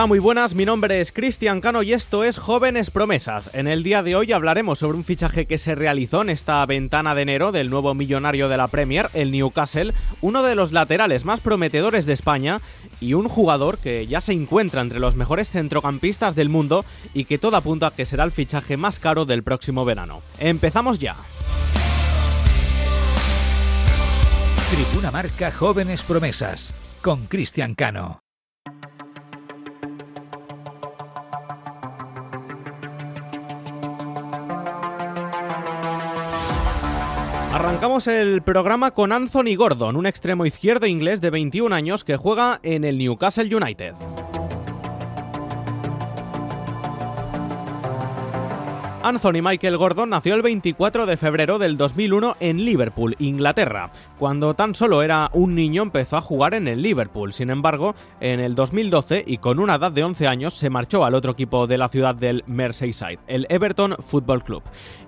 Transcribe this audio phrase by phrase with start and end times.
[0.00, 3.50] Hola, muy buenas, mi nombre es Cristian Cano y esto es Jóvenes Promesas.
[3.52, 7.14] En el día de hoy hablaremos sobre un fichaje que se realizó en esta ventana
[7.14, 9.92] de enero del nuevo millonario de la Premier, el Newcastle,
[10.22, 12.62] uno de los laterales más prometedores de España
[12.98, 17.36] y un jugador que ya se encuentra entre los mejores centrocampistas del mundo y que
[17.36, 20.22] todo apunta a que será el fichaje más caro del próximo verano.
[20.38, 21.14] Empezamos ya.
[24.70, 28.22] Tribuna Marca Jóvenes Promesas con Cristian Cano.
[37.52, 42.60] Arrancamos el programa con Anthony Gordon, un extremo izquierdo inglés de 21 años que juega
[42.62, 43.94] en el Newcastle United.
[49.02, 53.90] Anthony Michael Gordon nació el 24 de febrero del 2001 en Liverpool, Inglaterra.
[54.18, 57.32] Cuando tan solo era un niño empezó a jugar en el Liverpool.
[57.32, 61.14] Sin embargo, en el 2012 y con una edad de 11 años se marchó al
[61.14, 64.62] otro equipo de la ciudad del Merseyside, el Everton Football Club.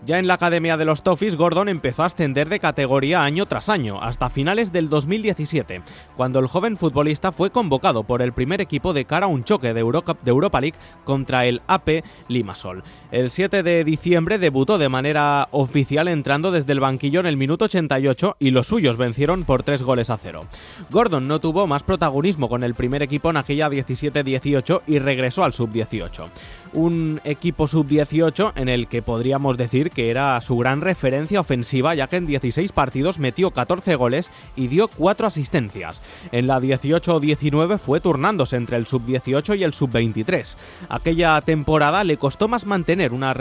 [0.07, 3.69] Ya en la academia de los Toffees, Gordon empezó a ascender de categoría año tras
[3.69, 5.83] año, hasta finales del 2017,
[6.17, 9.75] cuando el joven futbolista fue convocado por el primer equipo de cara a un choque
[9.75, 12.83] de Europa, League contra el AP Limassol.
[13.11, 17.67] El 7 de diciembre debutó de manera oficial entrando desde el banquillo en el minuto
[17.67, 20.47] 88 y los suyos vencieron por 3 goles a 0.
[20.91, 25.53] Gordon no tuvo más protagonismo con el primer equipo en aquella 17-18 y regresó al
[25.53, 26.29] sub-18
[26.73, 32.07] un equipo sub-18 en el que podríamos decir que era su gran referencia ofensiva, ya
[32.07, 36.03] que en 16 partidos metió 14 goles y dio 4 asistencias.
[36.33, 40.57] En la 18-19 fue turnándose entre el sub-18 y el sub-23.
[40.89, 43.35] Aquella temporada le costó más mantener una,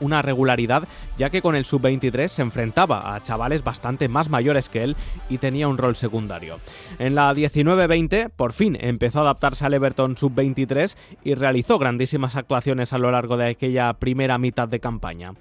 [0.00, 0.88] una regularidad,
[1.18, 4.96] ya que con el sub-23 se enfrentaba a chavales bastante más mayores que él
[5.28, 6.58] y tenía un rol secundario.
[6.98, 12.71] En la 19-20, por fin empezó a adaptarse al Everton sub-23 y realizó grandísimas actuaciones
[12.80, 15.32] a lo largo de aquella primera mitad de campaña.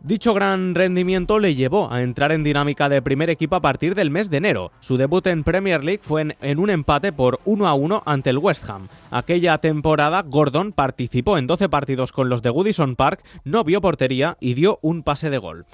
[0.00, 4.10] Dicho gran rendimiento le llevó a entrar en dinámica de primer equipo a partir del
[4.10, 4.70] mes de enero.
[4.78, 8.38] Su debut en Premier League fue en, un empate por 1 a 1 ante el
[8.38, 8.86] West Ham.
[9.10, 14.36] Aquella temporada Gordon participó en 12 partidos con los de Goodison Park, no vio portería
[14.38, 15.66] y dio un pase de gol.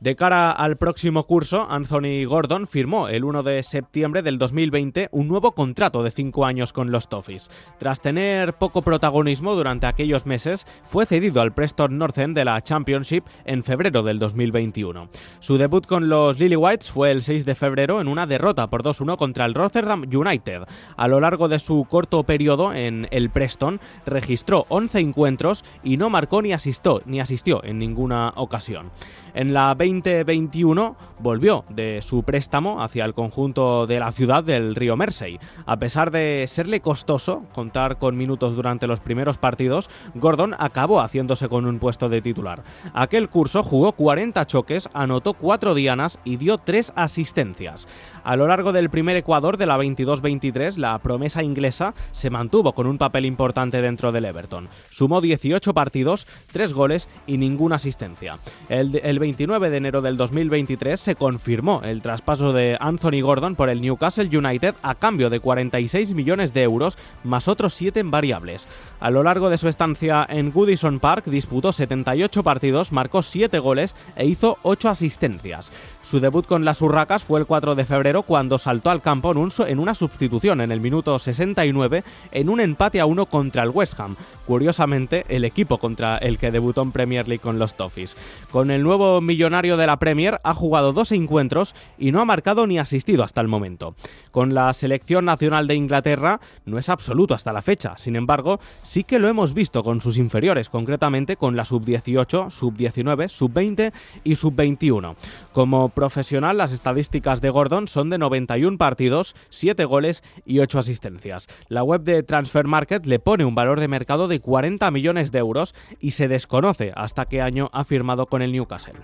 [0.00, 5.26] De cara al próximo curso, Anthony Gordon firmó el 1 de septiembre del 2020 un
[5.26, 7.50] nuevo contrato de 5 años con los Toffees.
[7.80, 12.60] Tras tener poco protagonismo durante aquellos meses, fue cedido al Preston North End de la
[12.60, 15.08] Championship en febrero del 2021.
[15.40, 18.84] Su debut con los Lily Whites fue el 6 de febrero en una derrota por
[18.84, 20.62] 2-1 contra el Rotterdam United.
[20.96, 26.08] A lo largo de su corto periodo en el Preston, registró 11 encuentros y no
[26.08, 28.92] marcó ni asistió, ni asistió en ninguna ocasión.
[29.34, 34.96] En la 2021 volvió de su préstamo hacia el conjunto de la ciudad del río
[34.96, 35.38] Mersey.
[35.66, 41.48] A pesar de serle costoso contar con minutos durante los primeros partidos, Gordon acabó haciéndose
[41.48, 42.62] con un puesto de titular.
[42.92, 47.88] Aquel curso jugó 40 choques, anotó 4 dianas y dio 3 asistencias.
[48.24, 52.86] A lo largo del primer Ecuador de la 22-23, la promesa inglesa se mantuvo con
[52.86, 54.68] un papel importante dentro del Everton.
[54.90, 58.38] Sumó 18 partidos, 3 goles y ninguna asistencia.
[58.68, 63.70] El, el 29 de enero del 2023 se confirmó el traspaso de Anthony Gordon por
[63.70, 68.68] el Newcastle United a cambio de 46 millones de euros más otros 7 en variables.
[69.00, 73.96] A lo largo de su estancia en Goodison Park disputó 78 partidos, marcó 7 goles
[74.16, 75.72] e hizo 8 asistencias.
[76.08, 79.32] Su debut con las Urracas fue el 4 de febrero cuando saltó al campo
[79.66, 82.02] en, una sustitución en el minuto 69
[82.32, 84.16] en un empate a uno contra el West Ham,
[84.46, 88.16] curiosamente el equipo contra el que debutó en Premier League con los Toffees.
[88.50, 92.66] Con el nuevo millonario de la Premier ha jugado dos encuentros y no ha marcado
[92.66, 93.94] ni asistido hasta el momento.
[94.30, 99.04] Con la selección nacional de Inglaterra no es absoluto hasta la fecha, sin embargo, sí
[99.04, 103.92] que lo hemos visto con sus inferiores, concretamente con la sub-18, sub-19, sub-20
[104.24, 105.16] y sub-21.
[105.52, 111.48] Como profesional, las estadísticas de Gordon son de 91 partidos, 7 goles y 8 asistencias.
[111.68, 115.38] La web de Transfer Market le pone un valor de mercado de 40 millones de
[115.38, 118.94] euros y se desconoce hasta qué año ha firmado con el Newcastle.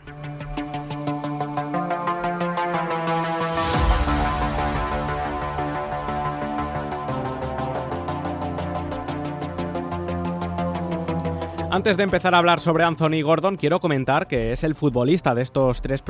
[11.75, 15.43] Antes de empezar a hablar sobre Anthony Gordon, quiero comentar que es el futbolista de
[15.43, 16.05] estos, tres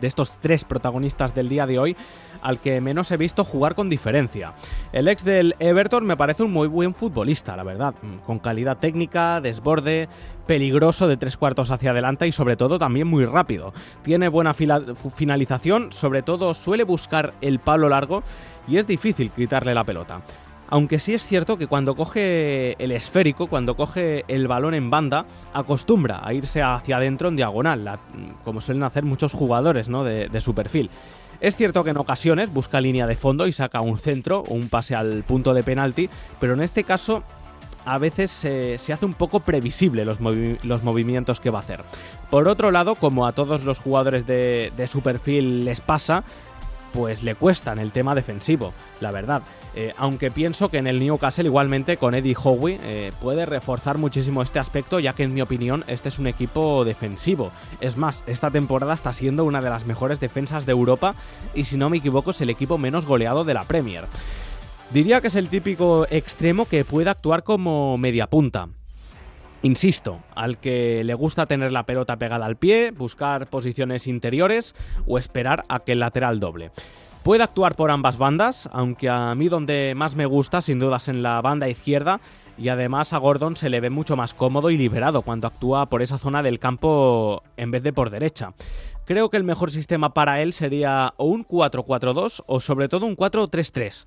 [0.00, 1.94] de estos tres protagonistas del día de hoy
[2.40, 4.54] al que menos he visto jugar con diferencia.
[4.90, 7.94] El ex del Everton me parece un muy buen futbolista, la verdad,
[8.24, 10.08] con calidad técnica, desborde,
[10.46, 13.74] peligroso de tres cuartos hacia adelante y sobre todo también muy rápido.
[14.00, 18.22] Tiene buena finalización, sobre todo suele buscar el palo largo
[18.66, 20.22] y es difícil quitarle la pelota.
[20.72, 25.26] Aunque sí es cierto que cuando coge el esférico, cuando coge el balón en banda,
[25.52, 28.00] acostumbra a irse hacia adentro en diagonal,
[28.42, 30.02] como suelen hacer muchos jugadores ¿no?
[30.02, 30.88] de, su perfil.
[31.42, 34.70] Es cierto que en ocasiones busca línea de fondo y saca un centro o un
[34.70, 36.08] pase al punto de penalti,
[36.40, 37.22] pero en este caso
[37.84, 41.80] a veces se hace un poco previsible los, movimientos que va a hacer.
[42.30, 46.24] Por otro lado, como a todos los jugadores de, de su perfil les pasa,
[46.94, 49.42] pues le cuesta en el tema defensivo, la verdad.
[49.74, 54.42] Eh, aunque pienso que en el Newcastle igualmente con Eddie Howe eh, puede reforzar muchísimo
[54.42, 57.52] este aspecto, ya que en mi opinión este es un equipo defensivo.
[57.80, 61.14] Es más, esta temporada está siendo una de las mejores defensas de Europa
[61.54, 64.04] y si no me equivoco es el equipo menos goleado de la Premier.
[64.92, 68.68] Diría que es el típico extremo que puede actuar como media punta.
[69.62, 74.74] Insisto, al que le gusta tener la pelota pegada al pie, buscar posiciones interiores
[75.06, 76.72] o esperar a que el lateral doble.
[77.22, 81.06] Puede actuar por ambas bandas, aunque a mí donde más me gusta sin duda es
[81.06, 82.20] en la banda izquierda
[82.58, 86.02] y además a Gordon se le ve mucho más cómodo y liberado cuando actúa por
[86.02, 88.54] esa zona del campo en vez de por derecha.
[89.04, 93.16] Creo que el mejor sistema para él sería o un 4-4-2 o sobre todo un
[93.16, 94.04] 4-3-3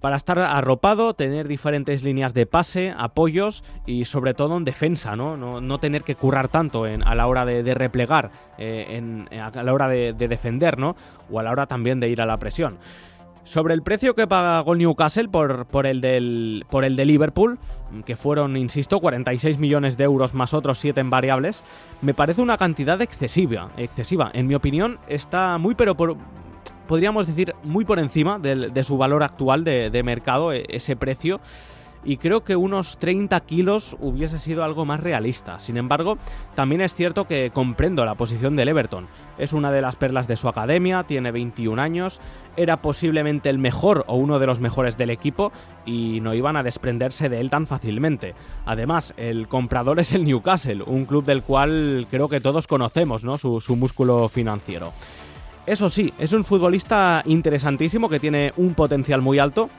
[0.00, 5.36] para estar arropado, tener diferentes líneas de pase, apoyos y sobre todo en defensa, ¿no?
[5.36, 9.88] No, tener que currar tanto en, a la hora de, replegar, eh, a la hora
[9.88, 10.96] de, defender, ¿no?
[11.30, 12.78] O a la hora también de ir a la presión.
[13.42, 17.58] Sobre el precio que pagó Newcastle por, el por el de Liverpool,
[18.04, 21.64] que fueron, insisto, 46 millones de euros más otros 7 en variables,
[22.02, 23.70] me parece una cantidad excesiva.
[23.76, 24.30] excesiva.
[24.34, 26.16] En mi opinión, está muy pero por,
[26.90, 31.40] podríamos decir, muy por encima de, su valor actual de, mercado, e, ese precio
[32.02, 35.60] y creo que unos 30 kilos hubiese sido algo más realista.
[35.60, 36.18] Sin embargo,
[36.56, 39.06] también es cierto que comprendo la posición del Everton.
[39.38, 42.20] Es una de las perlas de su academia, tiene 21 años,
[42.56, 45.52] era posiblemente el mejor o uno de los mejores del equipo
[45.86, 48.34] y no iban a desprenderse de él tan fácilmente.
[48.66, 53.38] Además, el comprador es el Newcastle, un club del cual creo que todos conocemos ¿no?
[53.38, 54.92] su, su músculo financiero.
[55.70, 59.70] Eso sí, es un futbolista interesantísimo que tiene un potencial muy alto.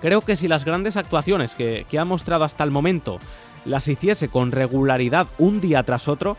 [0.00, 3.20] Creo que si las grandes actuaciones que, ha mostrado hasta el momento
[3.64, 6.36] las hiciese con regularidad un día tras otro,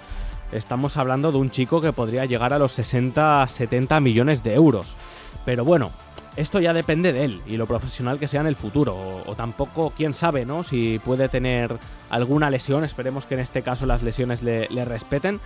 [0.51, 4.97] estamos hablando de un chico que podría llegar a los 60-70 millones de euros.
[5.45, 5.89] Pero bueno,
[6.35, 9.23] esto ya depende de él y lo profesional que sea en el futuro.
[9.25, 10.63] O, tampoco, quién sabe, ¿no?
[10.63, 11.73] Si puede tener
[12.09, 12.83] alguna lesión.
[12.83, 15.39] Esperemos que en este caso las lesiones le, le respeten.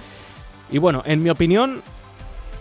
[0.72, 1.84] Y bueno, en mi opinión,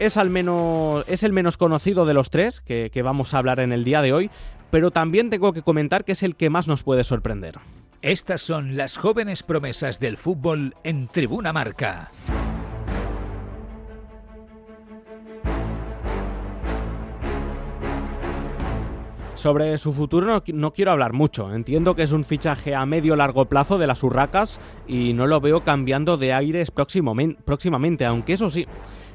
[0.01, 3.61] es, al menos, es el menos conocido de los tres que, que vamos a hablar
[3.61, 4.31] en el día de hoy,
[4.71, 7.59] pero también tengo que comentar que es el que más nos puede sorprender.
[8.03, 12.11] Estas son las jóvenes promesas del fútbol en Tribuna Marca.
[19.41, 21.55] Sobre su futuro no, quiero hablar mucho.
[21.55, 25.41] Entiendo que es un fichaje a medio largo plazo de las Urracas y no lo
[25.41, 28.67] veo cambiando de aires próximamente, aunque eso sí,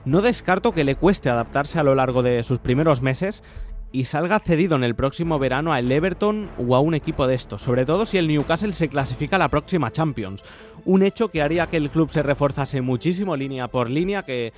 [0.06, 3.44] no descarto que le cueste adaptarse a lo largo de sus primeros meses
[3.92, 7.62] y salga cedido en el próximo verano al Everton o a un equipo de estos,
[7.62, 10.44] sobre todo si el Newcastle se clasifica a la próxima Champions.
[10.84, 14.52] Un hecho que haría que el club se reforzase muchísimo línea por línea, que,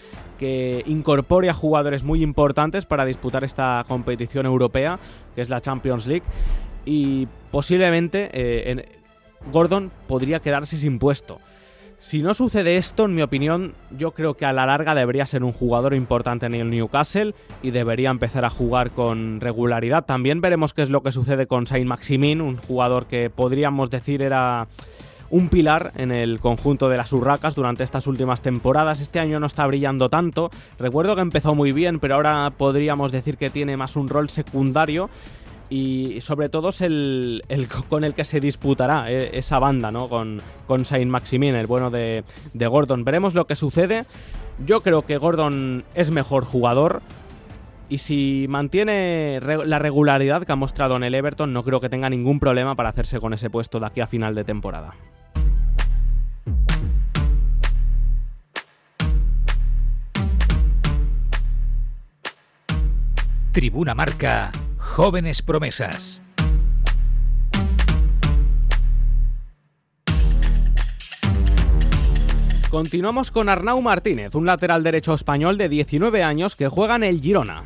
[0.87, 4.99] incorpore a jugadores muy importantes para disputar esta competición europea,
[5.35, 6.25] que es la Champions League,
[6.83, 8.99] y posiblemente eh,
[9.51, 11.39] Gordon podría quedarse sin puesto.
[11.99, 15.43] Si no sucede esto, en mi opinión, yo creo que a la larga debería ser
[15.43, 20.05] un jugador importante en el Newcastle y debería empezar a jugar con regularidad.
[20.05, 24.21] También veremos qué es lo que sucede con Saint Maximin, un jugador que podríamos decir
[24.21, 24.67] era
[25.31, 29.01] un pilar en el conjunto de las Urracas durante estas últimas temporadas.
[29.01, 30.51] Este año no está brillando tanto.
[30.77, 35.09] Recuerdo que empezó muy bien, pero ahora podríamos decir que tiene más un rol secundario
[35.69, 37.43] y sobre todo es el,
[37.89, 40.07] con el que se disputará eh, esa banda, ¿no?
[40.07, 43.03] Con, con Saint Maximin, el bueno de, de Gordon.
[43.03, 44.05] Veremos lo que sucede.
[44.65, 47.01] Yo creo que Gordon es mejor jugador.
[47.89, 52.09] Y si mantiene la regularidad que ha mostrado en el Everton, no creo que tenga
[52.09, 54.93] ningún problema para hacerse con ese puesto de aquí a final de temporada.
[63.53, 64.51] Tribuna Marca
[64.95, 66.21] Jóvenes Promesas.
[72.71, 77.21] Continuamos con Arnau Martínez, un lateral derecho español de 19 años que juega en el
[77.21, 77.65] Girona.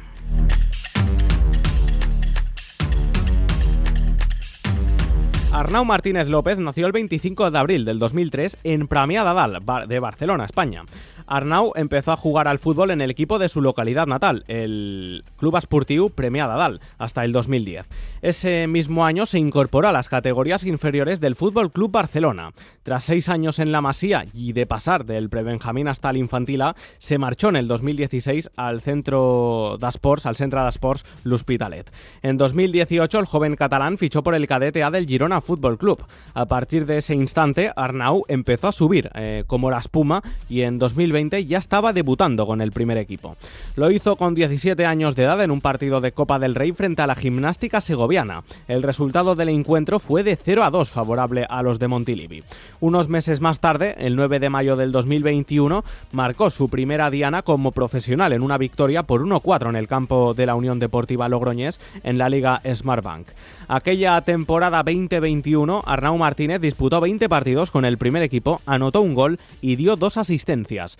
[5.53, 9.99] Arnau Martínez López nació el 25 de abril del 2003 en Premià de Dalt, de
[9.99, 10.83] Barcelona, España.
[11.27, 15.57] Arnau empezó a jugar al fútbol en el equipo de su localidad natal, el Club
[15.57, 17.87] Esportiu Premià de Dalt, hasta el 2010.
[18.21, 22.51] Ese mismo año se incorporó a las categorías inferiores del Fútbol Club Barcelona.
[22.83, 26.61] Tras seis años en la Masía y de pasar del prebenjamín hasta el infantil
[26.97, 31.91] se marchó en el 2016 al centro d'Esports, al Centre d'Esports L'Hospitalet.
[32.21, 36.03] En 2018 el joven catalán fichó por el cadete A del Girona Fútbol Club.
[36.33, 40.77] A partir de ese instante, Arnau empezó a subir eh, como la espuma y en
[40.77, 41.10] 2020
[41.47, 43.35] ya estaba debutando con el primer equipo.
[43.75, 47.01] Lo hizo con 17 años de edad en un partido de Copa del Rey frente
[47.01, 48.43] a la gimnástica segoviana.
[48.67, 52.43] El resultado del encuentro fue de 0 a 2 favorable a los de Montilivi.
[52.79, 57.71] Unos meses más tarde, el 9 de mayo del 2021, marcó su primera diana como
[57.71, 62.17] profesional en una victoria por 1-4 en el campo de la Unión Deportiva Logroñés en
[62.17, 63.27] la Liga Smartbank.
[63.67, 69.39] Aquella temporada 2021, Arnau Martínez disputó 20 partidos con el primer equipo, anotó un gol
[69.61, 70.97] y dio dos asistencias.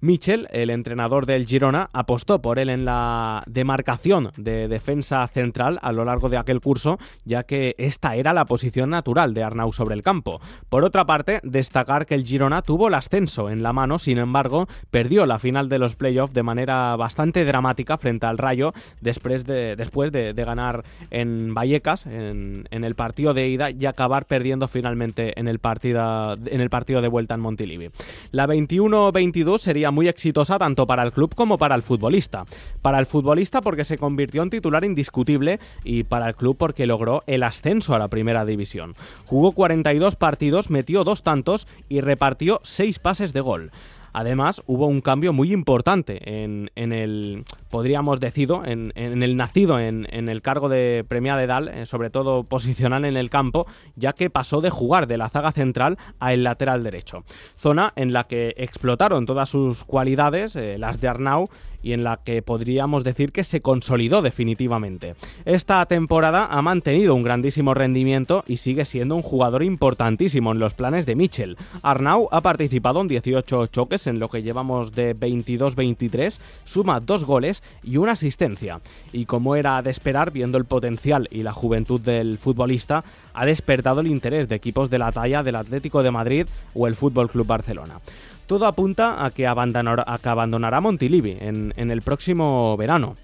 [0.00, 5.90] Michel, el entrenador del Girona, apostó por él en la demarcación de defensa central a
[5.90, 9.96] lo largo de aquel curso, ya que esta era la posición natural de Arnau sobre
[9.96, 10.40] el campo.
[10.68, 14.68] Por otra parte, destacar que el Girona tuvo el ascenso en la mano, sin embargo,
[14.92, 19.74] perdió la final de los playoffs de manera bastante dramática frente al Rayo después de,
[19.74, 25.48] después de, ganar en Vallecas, en, el partido de ida, y acabar perdiendo finalmente en
[25.48, 27.90] el, partido, en el partido de vuelta en Montilivi.
[28.30, 32.44] La 21-22 sería muy exitosa tanto para el club como para el futbolista.
[32.82, 37.22] Para el futbolista porque se convirtió en titular indiscutible y para el club porque logró
[37.26, 38.94] el ascenso a la primera división.
[39.26, 43.70] Jugó 42 partidos, metió dos tantos y repartió 6 pases de gol.
[44.18, 50.42] Además, hubo un cambio muy importante en, el, podríamos decir, en, el nacido en, el
[50.42, 54.60] cargo de Premia de Dal, eh, sobre todo posicional en el campo, ya que pasó
[54.60, 57.22] de jugar de la zaga central a el lateral derecho.
[57.54, 61.48] Zona en la que explotaron todas sus cualidades, eh, las de Arnau,
[61.82, 65.14] y en la que podríamos decir que se consolidó definitivamente.
[65.44, 70.74] Esta temporada ha mantenido un grandísimo rendimiento y sigue siendo un jugador importantísimo en los
[70.74, 71.56] planes de Mitchell.
[71.82, 77.62] Arnau ha participado en 18 choques en lo que llevamos de 22-23, suma dos goles
[77.82, 78.80] y una asistencia.
[79.12, 83.04] Y como era de esperar, viendo el potencial y la juventud del futbolista,
[83.34, 86.96] ha despertado el interés de equipos de la talla del Atlético de Madrid o el
[86.96, 88.00] Fútbol Club Barcelona.
[88.48, 93.14] Todo apunta a que, abandonará, Montilivi en, en el próximo verano.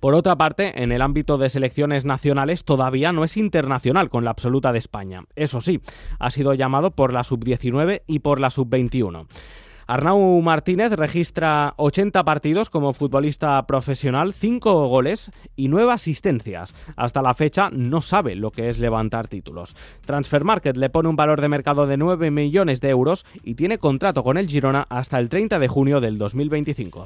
[0.00, 4.32] Por otra parte, en el ámbito de selecciones nacionales todavía no es internacional con la
[4.32, 5.24] absoluta de España.
[5.34, 5.80] Eso sí,
[6.18, 9.26] ha sido llamado por la sub-19 y por la sub-21.
[9.86, 16.74] Arnau Martínez registra 80 partidos como futbolista profesional, 5 goles y 9 asistencias.
[16.96, 19.76] Hasta la fecha no sabe lo que es levantar títulos.
[20.06, 24.22] Transfermarket le pone un valor de mercado de 9 millones de euros y tiene contrato
[24.22, 27.04] con el Girona hasta el 30 de junio del 2025.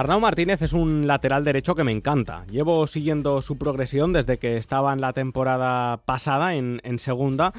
[0.00, 2.46] Arnau Martínez es un lateral derecho que me encanta.
[2.50, 7.52] Llevo siguiendo su progresión desde que estaba en la temporada pasada en, segunda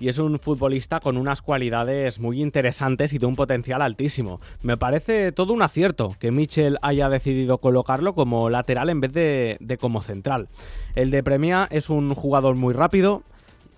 [0.00, 4.40] y es un futbolista con unas cualidades muy interesantes y de un potencial altísimo.
[4.62, 9.58] Me parece todo un acierto que Michel haya decidido colocarlo como lateral en vez de,
[9.60, 10.48] de como central.
[10.94, 13.24] El de Premia es un jugador muy rápido,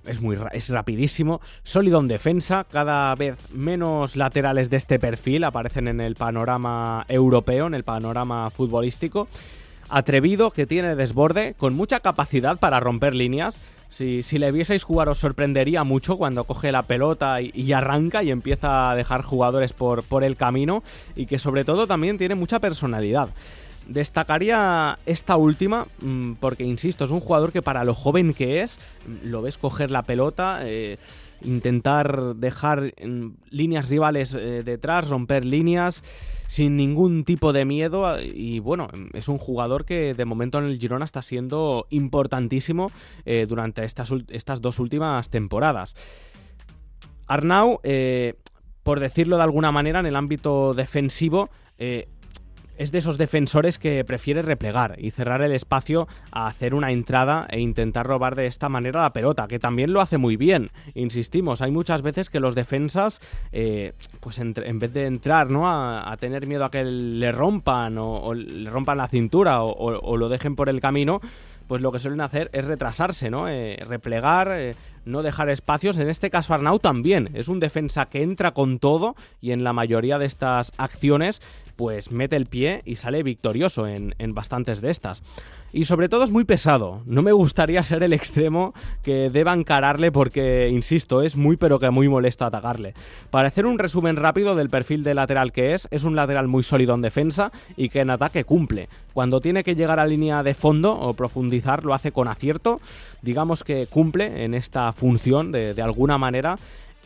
[0.06, 5.88] es, muy, es rapidísimo, sólido en defensa, cada vez menos laterales de este perfil aparecen
[5.88, 9.28] en el panorama europeo, en el panorama futbolístico.
[9.88, 13.60] atrevido, que tiene desborde, con mucha capacidad para romper líneas.
[13.88, 18.32] Si, si, le vieseis jugar os sorprendería mucho cuando coge la pelota y, arranca y
[18.32, 20.82] empieza a dejar jugadores por, por el camino
[21.14, 23.28] y que sobre todo también tiene mucha personalidad.
[23.86, 28.80] Destacaría esta última mm, porque, insisto, es un jugador que para lo joven que es,
[29.06, 30.98] mm, lo ves coger la pelota, eh,
[31.42, 36.02] intentar dejar mm, líneas rivales eh, detrás, romper líneas
[36.48, 40.78] sin ningún tipo de miedo y bueno, es un jugador que de momento en el
[40.78, 42.90] Girona está siendo importantísimo
[43.24, 45.94] eh, durante estas, estas, dos últimas temporadas.
[47.26, 47.80] Arnau,
[48.84, 51.50] por decirlo de alguna manera, en el ámbito defensivo,
[52.76, 57.46] es de esos defensores que prefiere replegar y cerrar el espacio a hacer una entrada
[57.50, 60.70] e intentar robar de esta manera la pelota, que también lo hace muy bien.
[60.94, 63.20] Insistimos, hay muchas veces que los defensas,
[63.52, 65.68] eh, pues en, vez de entrar ¿no?
[65.68, 70.56] A, tener miedo a que le rompan o, le rompan la cintura o, lo dejen
[70.56, 71.20] por el camino,
[71.66, 73.48] pues lo que suelen hacer es retrasarse, ¿no?
[73.48, 75.98] Eh, replegar, eh, no dejar espacios.
[75.98, 79.72] En este caso Arnau también es un defensa que entra con todo y en la
[79.72, 81.40] mayoría de estas acciones
[81.76, 85.22] pues mete el pie y sale victorioso en, bastantes de estas.
[85.76, 87.02] Y sobre todo es muy pesado.
[87.04, 91.90] No me gustaría ser el extremo que deba encararle porque, insisto, es muy pero que
[91.90, 92.94] muy molesto atacarle.
[93.28, 96.62] Para hacer un resumen rápido del perfil de lateral que es, es un lateral muy
[96.62, 98.88] sólido en defensa y que en ataque cumple.
[99.12, 102.80] Cuando tiene que llegar a línea de fondo o profundizar lo hace con acierto.
[103.20, 106.56] Digamos que cumple en esta función de, de alguna manera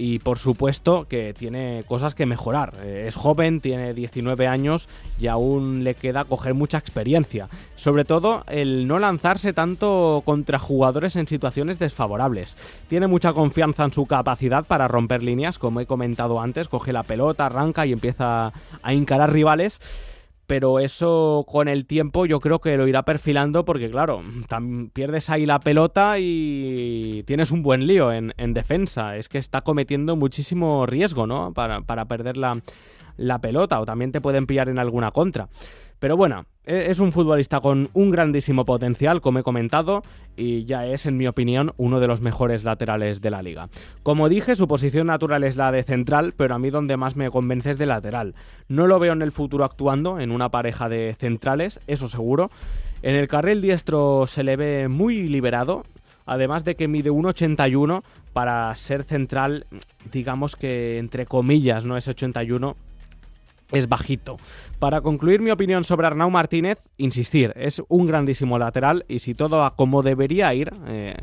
[0.00, 2.72] y por supuesto que tiene cosas que mejorar.
[2.82, 4.88] Eh, es joven, tiene 19 años
[5.20, 7.50] y aún le queda coger mucha experiencia.
[7.74, 12.56] Sobre todo el no lanzarse tanto contra jugadores en situaciones desfavorables.
[12.88, 17.02] Tiene mucha confianza en su capacidad para romper líneas, como he comentado antes, coge la
[17.02, 19.82] pelota, arranca y empieza a encarar rivales
[20.50, 24.20] pero eso con el tiempo yo creo que lo irá perfilando porque claro,
[24.92, 29.16] pierdes ahí la pelota y tienes un buen lío en, defensa.
[29.16, 31.52] Es que está cometiendo muchísimo riesgo, ¿no?
[31.54, 32.60] Para, para perder la,
[33.16, 35.48] la pelota o también te pueden pillar en alguna contra.
[36.00, 40.02] Pero bueno, e, es un futbolista con un grandísimo potencial, como he comentado,
[40.36, 43.68] y ya es, en mi opinión, uno de los mejores laterales de la liga.
[44.02, 47.30] Como dije, su posición natural es la de central, pero a mí donde más me
[47.30, 48.34] convence es de lateral.
[48.66, 52.50] No lo veo en el futuro actuando en una pareja de centrales, eso seguro.
[53.02, 55.84] En el carril diestro se le ve muy liberado,
[56.24, 59.66] además de que mide 1,81 para ser central,
[60.10, 62.76] digamos que entre comillas, no es 81,
[63.72, 64.36] es bajito.
[64.78, 69.58] Para concluir mi opinión sobre Arnau Martínez, insistir, es un grandísimo lateral y si todo
[69.58, 71.16] va como debería ir, eh,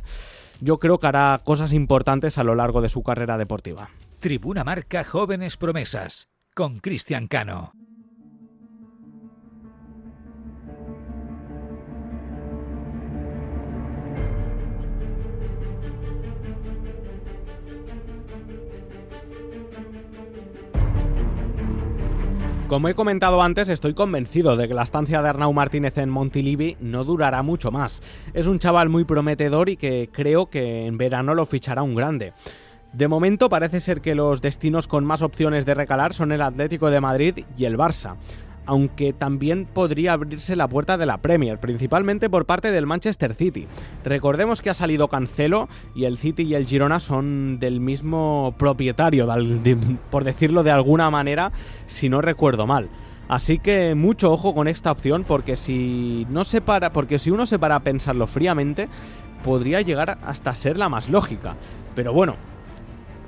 [0.61, 3.89] yo creo que hará cosas importantes a lo largo de su carrera deportiva.
[4.19, 7.71] Tribuna Marca Jóvenes Promesas con Cristian Cano.
[22.67, 26.75] Como he comentado antes, estoy convencido de que la estancia de Arnau Martínez en Montilivi
[26.81, 28.01] no durará mucho más.
[28.33, 32.33] Es un chaval muy prometedor y que creo que en verano lo fichará un grande.
[32.91, 36.89] De momento parece ser que los destinos con más opciones de recalar son el Atlético
[36.89, 38.17] de Madrid y el Barça
[38.67, 43.67] aunque también podría abrirse la puerta de la Premier, principalmente por parte del Manchester City.
[44.03, 49.27] Recordemos que ha salido Cancelo y el City y el Girona son del mismo propietario,
[50.11, 51.51] por decirlo de alguna manera,
[51.87, 52.89] si no recuerdo mal.
[53.29, 57.45] Así que mucho ojo con esta opción porque si no se para, porque si uno
[57.45, 58.87] se para a pensarlo fríamente,
[59.43, 61.55] podría llegar hasta ser la más lógica.
[61.95, 62.35] Pero bueno,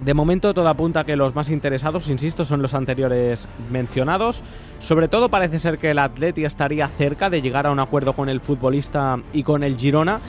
[0.02, 4.42] de momento todo apunta que los más interesados, insisto, son los anteriores mencionados.
[4.80, 8.30] Sobre todo parece ser que el Atleti estaría cerca de llegar a un acuerdo con
[8.30, 10.22] el futbolista y con el Girona.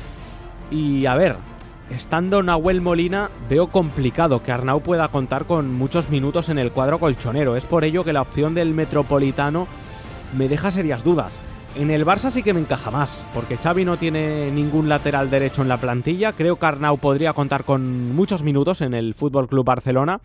[0.72, 1.36] Y a ver,
[1.88, 6.98] estando Nahuel Molina, veo complicado que Arnau pueda contar con muchos minutos en el cuadro
[6.98, 7.54] colchonero.
[7.54, 9.68] Es por ello que la opción del Metropolitano
[10.36, 11.38] me deja serias dudas.
[11.76, 15.62] En el Barça sí que me encaja más, porque Xavi no tiene ningún lateral derecho
[15.62, 16.32] en la plantilla.
[16.32, 20.20] Creo que Arnau podría contar con muchos minutos en el Fútbol Club Barcelona.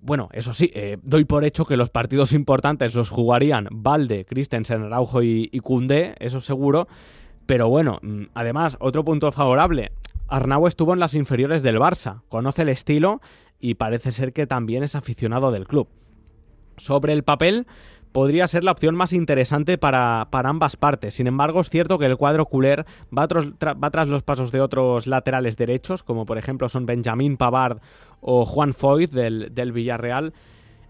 [0.00, 4.82] Bueno, eso sí, eh, doy por hecho que los partidos importantes los jugarían Valde, Christensen,
[4.82, 5.60] Araujo y, y
[6.18, 6.88] eso seguro.
[7.46, 9.92] Pero bueno, mm, además, otro punto favorable.
[10.26, 13.20] Arnau estuvo en las inferiores del Barça, conoce el estilo
[13.58, 15.88] y parece ser que también es aficionado del club.
[16.76, 17.66] Sobre el papel,
[18.12, 21.14] podría ser la opción más interesante para, ambas partes.
[21.14, 22.84] Sin embargo, es cierto que el cuadro culé
[23.16, 27.78] va, tras los pasos de otros laterales derechos, como por ejemplo son Benjamín Pavard
[28.20, 30.32] o Juan Foyt del, del Villarreal.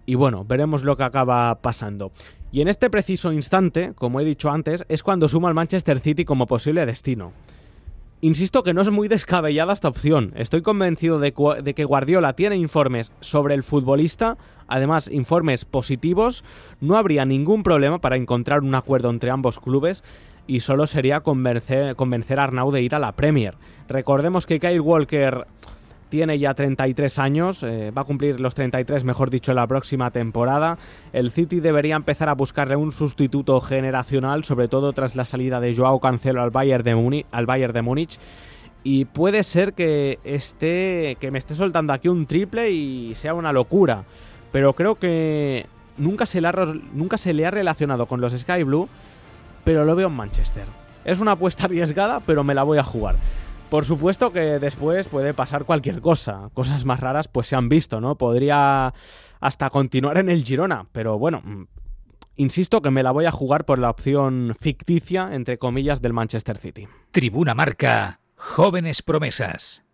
[0.06, 2.12] y bueno, veremos lo que acaba pasando.
[2.52, 6.24] Y en este preciso instante, como he dicho antes, es cuando suma al Manchester City
[6.24, 7.33] como posible destino.
[8.22, 10.35] Insisto que no es muy descabellada esta opción.
[10.37, 14.37] Estoy convencido de, que Guardiola tiene informes sobre el futbolista,
[14.68, 16.44] además informes positivos.
[16.83, 20.04] No habría ningún problema para encontrar un acuerdo entre ambos clubes
[20.46, 23.54] y solo sería convencer, convencer a Arnau de ir a la Premier.
[23.88, 25.46] Recordemos que Kyle Walker
[26.10, 30.76] tiene ya 33 años, eh, va a cumplir los 33, mejor dicho, la próxima temporada.
[31.14, 35.74] El City debería empezar a buscarle un sustituto generacional, sobre todo tras la salida de
[35.74, 37.24] Joao Cancelo al Bayern de.
[37.30, 38.18] Al Bayern de Múnich
[38.82, 43.52] y puede ser que esté que me esté soltando aquí un triple y sea una
[43.52, 44.04] locura,
[44.52, 45.66] pero creo que
[45.98, 46.52] nunca se le ha,
[46.92, 48.88] nunca se le ha relacionado con los Sky Blue,
[49.64, 50.64] pero lo veo en Manchester.
[51.04, 53.16] Es una apuesta arriesgada, pero me la voy a jugar.
[53.70, 56.50] Por supuesto que después puede pasar cualquier cosa.
[56.54, 58.16] Cosas más raras pues se han visto, ¿no?
[58.16, 58.92] Podría
[59.38, 61.62] hasta continuar en el Girona, pero bueno, mm,
[62.35, 66.56] insisto que me la voy a jugar por la opción ficticia, entre comillas, del Manchester
[66.56, 66.88] City.
[67.12, 69.85] Tribuna Marca, jóvenes promesas.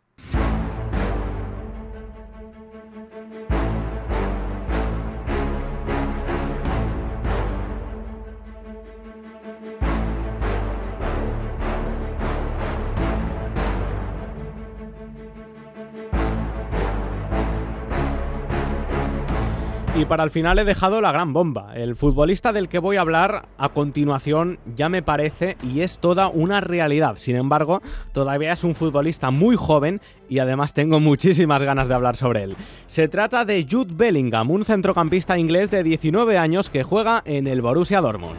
[19.98, 21.74] Y para el final he dejado la gran bomba.
[21.74, 26.28] El futbolista del que voy a hablar a continuación ya me parece y es toda
[26.28, 27.16] una realidad.
[27.16, 27.80] Sin embargo,
[28.12, 32.56] todavía es un futbolista muy joven y además tengo muchísimas ganas de hablar sobre él.
[32.84, 37.62] Se trata de Jude Bellingham, un centrocampista inglés de 19 años que juega en el
[37.62, 38.36] Borussia Dortmund.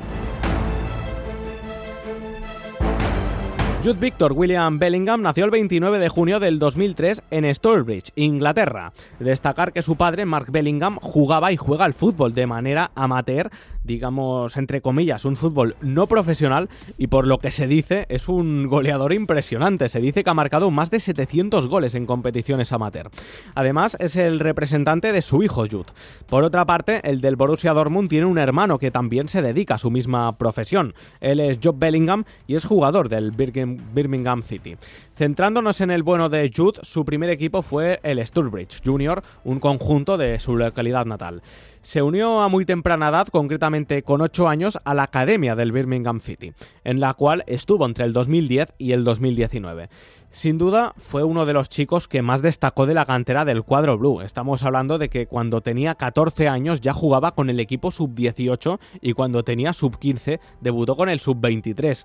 [3.88, 8.92] Jude Victor William Bellingham nació el 29 de junio del 2003 en Stourbridge, Inglaterra.
[9.18, 13.50] Destacar que su padre, Mark Bellingham, jugaba y juega al fútbol de manera amateur,
[13.88, 18.68] digamos entre comillas, un fútbol no profesional y por lo que se dice es un
[18.68, 19.90] goleador impresionante.
[19.90, 23.10] Se dice que ha marcado más de 700 goles en competiciones amateur.
[23.56, 25.92] Además es el representante de su hijo Jude.
[26.28, 29.80] Por otra parte, el del Borussia Dortmund tiene un hermano que también se dedica a
[29.80, 30.94] su misma profesión.
[31.22, 34.76] Él es Job Bellingham y es jugador del Birmingham City.
[35.16, 40.18] Centrándonos en el bueno de Jude, su primer equipo fue el Sturbridge Junior, un conjunto
[40.18, 41.42] de su localidad natal.
[41.88, 46.20] Se unió a muy temprana edad, concretamente con 8 años, a la academia del Birmingham
[46.20, 46.52] City,
[46.84, 49.88] en la cual estuvo entre el 2010 y el 2019.
[50.30, 53.98] Sin duda fue uno de los chicos que más destacó de la cantera del cuadro
[53.98, 54.20] blue.
[54.20, 59.14] Estamos hablando de que cuando tenía 14 años ya jugaba con el equipo sub-18 y
[59.14, 62.04] cuando tenía sub-15 debutó con el sub-23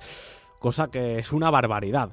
[0.63, 2.11] cosa que es una barbaridad.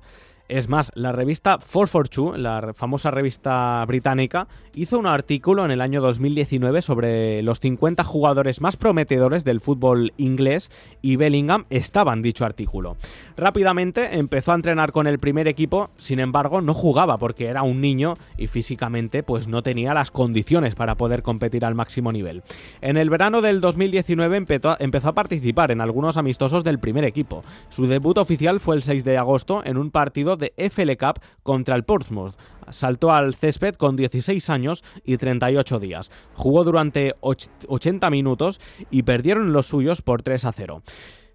[0.49, 6.01] Es más, la revista 442, la famosa revista británica, hizo un artículo en el año
[6.01, 10.71] 2019 sobre los 50 jugadores más prometedores del fútbol inglés
[11.03, 12.97] y Bellingham estaba en dicho artículo.
[13.37, 17.79] Rápidamente empezó a entrenar con el primer equipo, sin embargo no jugaba porque era un
[17.79, 22.41] niño y físicamente pues no tenía las condiciones para poder competir al máximo nivel.
[22.81, 27.43] En el verano del 2019 empezó, empezó a participar en algunos amistosos del primer equipo.
[27.69, 31.75] Su debut oficial fue el 6 de agosto en un partido de FL Cup contra
[31.75, 32.33] el Portsmouth.
[32.69, 36.11] Saltó al césped con 16 años y 38 días.
[36.33, 40.81] Jugó durante 80 minutos y perdieron los suyos por 3 a 0.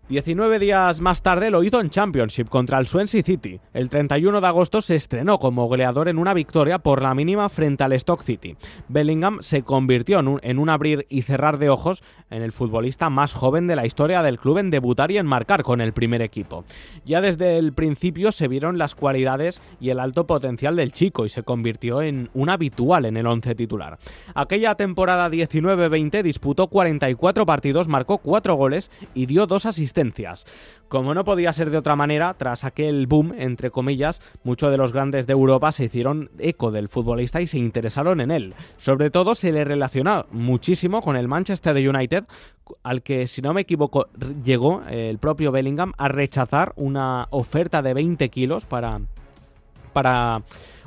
[0.06, 3.58] 19 días más tarde lo hizo en Championship contra el Swansea City.
[3.72, 7.84] El 31 de agosto se estrenó como goleador en una victoria por la mínima frente
[7.84, 8.54] al Stock City.
[8.88, 13.66] Bellingham se convirtió en un, abrir y cerrar de ojos en el futbolista más joven
[13.66, 16.66] de la historia del club en debutar y en marcar con el primer equipo.
[17.06, 21.30] Ya desde el principio se vieron las cualidades y el alto potencial del chico y
[21.30, 23.98] se convirtió en un habitual en el once titular.
[24.34, 29.93] Aquella temporada 19-20 disputó 44 partidos, marcó 4 goles y dio dos asistencias
[30.88, 34.92] como no podía ser de otra manera, tras aquel boom, entre comillas, muchos de los
[34.92, 38.54] grandes de Europa se hicieron eco del futbolista y se interesaron en él.
[38.76, 42.24] Sobre todo se le relacionó muchísimo con el Manchester United,
[42.82, 44.08] al que, si no me equivoco,
[44.44, 49.00] llegó el propio Bellingham a rechazar una oferta de 20 kilos para
[49.92, 50.42] para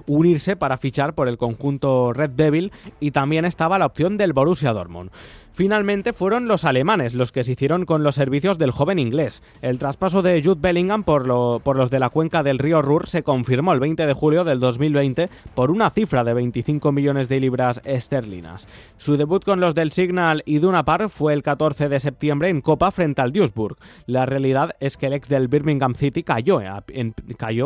[0.06, 4.74] unirse para fichar por el conjunto Red Devil y también estaba la opción del Borussia
[4.74, 5.10] Dortmund.
[5.58, 9.42] Finalmente fueron los alemanes los que se hicieron con los servicios del joven inglés.
[9.64, 13.74] El traspaso de Jude Bellingham por, los de la cuenca del río Ruhr se confirmó
[13.74, 18.68] el 20 de julio del 2020 por una cifra de 25 millones de libras esterlinas.
[18.98, 22.62] Su debut con los del Signal y Duna Park fue el 14 de septiembre en
[22.62, 23.78] Copa frente al Duisburg.
[24.06, 26.62] La realidad es que el ex del Birmingham City cayó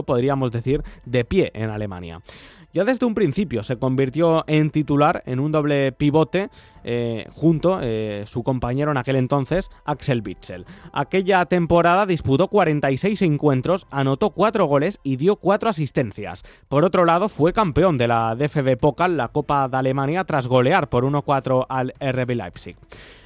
[0.06, 2.21] podríamos decir, de pie en Alemania.
[2.73, 6.49] Ya desde un principio se convirtió en titular en un doble pivote
[6.84, 10.65] eh, junto eh, su compañero en aquel entonces, Axel Witsel.
[10.93, 16.43] Aquella temporada disputó 46 encuentros, anotó 4 goles y dio 4 asistencias.
[16.69, 20.88] Por otro lado, fue campeón de la DFB Pokal, la Copa de Alemania, tras golear
[20.89, 22.77] por 1-4 al RB Leipzig.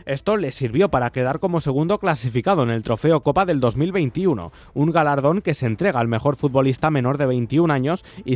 [0.06, 4.92] Esto le sirvió para quedar como segundo clasificado en el Trofeo Copa del 2021, un
[4.92, 8.36] galardón que se entrega al mejor futbolista menor de 21 años y,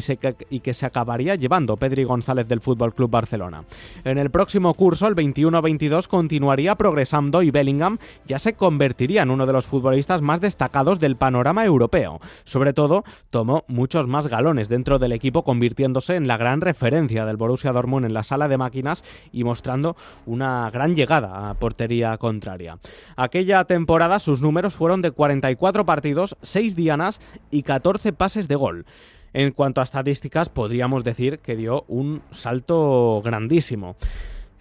[0.61, 3.65] que se acabaría llevando Pedri González del Fútbol Club Barcelona.
[4.03, 9.45] En el próximo curso, el 21-22, continuaría progresando y Bellingham ya se convertiría en uno
[9.45, 12.19] de los futbolistas más destacados del panorama europeo.
[12.45, 17.37] Sobre todo, tomó muchos más galones dentro del equipo, convirtiéndose en la gran referencia del
[17.37, 22.79] Borussia Dortmund en la sala de máquinas y mostrando una gran llegada a portería contraria.
[23.15, 28.85] Aquella temporada sus números fueron de 44 partidos, 6 dianas y 14 pases de gol.
[29.33, 33.95] En cuanto a estadísticas, podríamos decir que dio un salto grandísimo.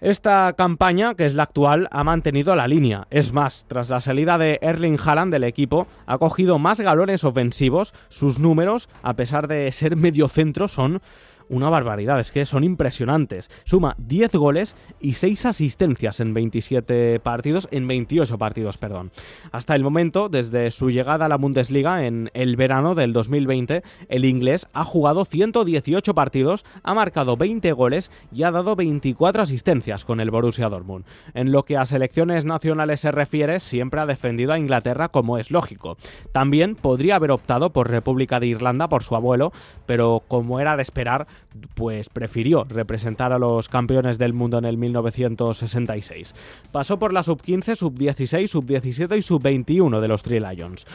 [0.01, 3.07] Esta campaña, que es la actual, ha mantenido la línea.
[3.09, 7.93] Es más, tras la salida de Erling Haaland del equipo, ha cogido más galones ofensivos.
[8.07, 11.01] Sus números, a pesar de ser medio centro, son
[11.49, 13.49] una barbaridad, es que son impresionantes.
[13.63, 19.11] Suma 10 goles y 6 asistencias en 27 partidos, en 28 partidos, perdón.
[19.51, 24.25] Hasta el momento, desde su llegada a la Bundesliga en el verano del 2020, el
[24.25, 30.19] inglés ha jugado 118 partidos, ha marcado 20 goles y ha dado 24 asistencias con
[30.19, 31.05] el Borussia Dortmund.
[31.33, 35.51] En lo que a selecciones nacionales se refiere, siempre ha defendido a Inglaterra como es
[35.51, 35.97] lógico.
[36.31, 39.51] También podría haber optado por República de Irlanda por su abuelo,
[39.85, 41.27] pero como era de esperar,
[41.73, 46.35] pues prefirió representar a los campeones del mundo en el 1966.
[46.71, 50.85] Pasó por la sub-15, sub-16, sub-17 y sub-21 de los Three Lions.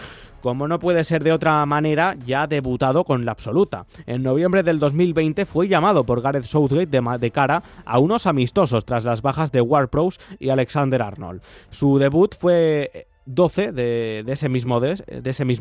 [0.41, 3.87] Como no puede ser de otra manera, ya ha debutado con la absoluta.
[4.05, 8.85] En noviembre del 2020 fue llamado por Gareth Southgate de, de cara a unos amistosos
[8.85, 11.41] tras las bajas de Warpros y Alexander Arnold.
[11.71, 14.81] Su debut fue 12 de, ese, mismo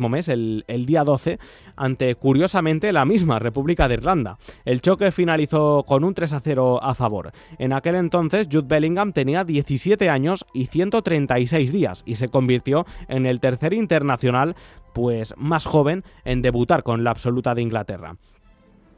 [0.10, 1.39] mes, el, el, día 12,
[1.76, 4.38] ante curiosamente la misma República de Irlanda.
[4.65, 7.32] El choque finalizó con un 3 a 0 a favor.
[7.58, 13.26] En aquel entonces, Jude Bellingham tenía 17 años y 136 días y se convirtió en
[13.26, 14.56] el tercer internacional
[14.93, 18.15] pues más joven en debutar con la absoluta de Inglaterra.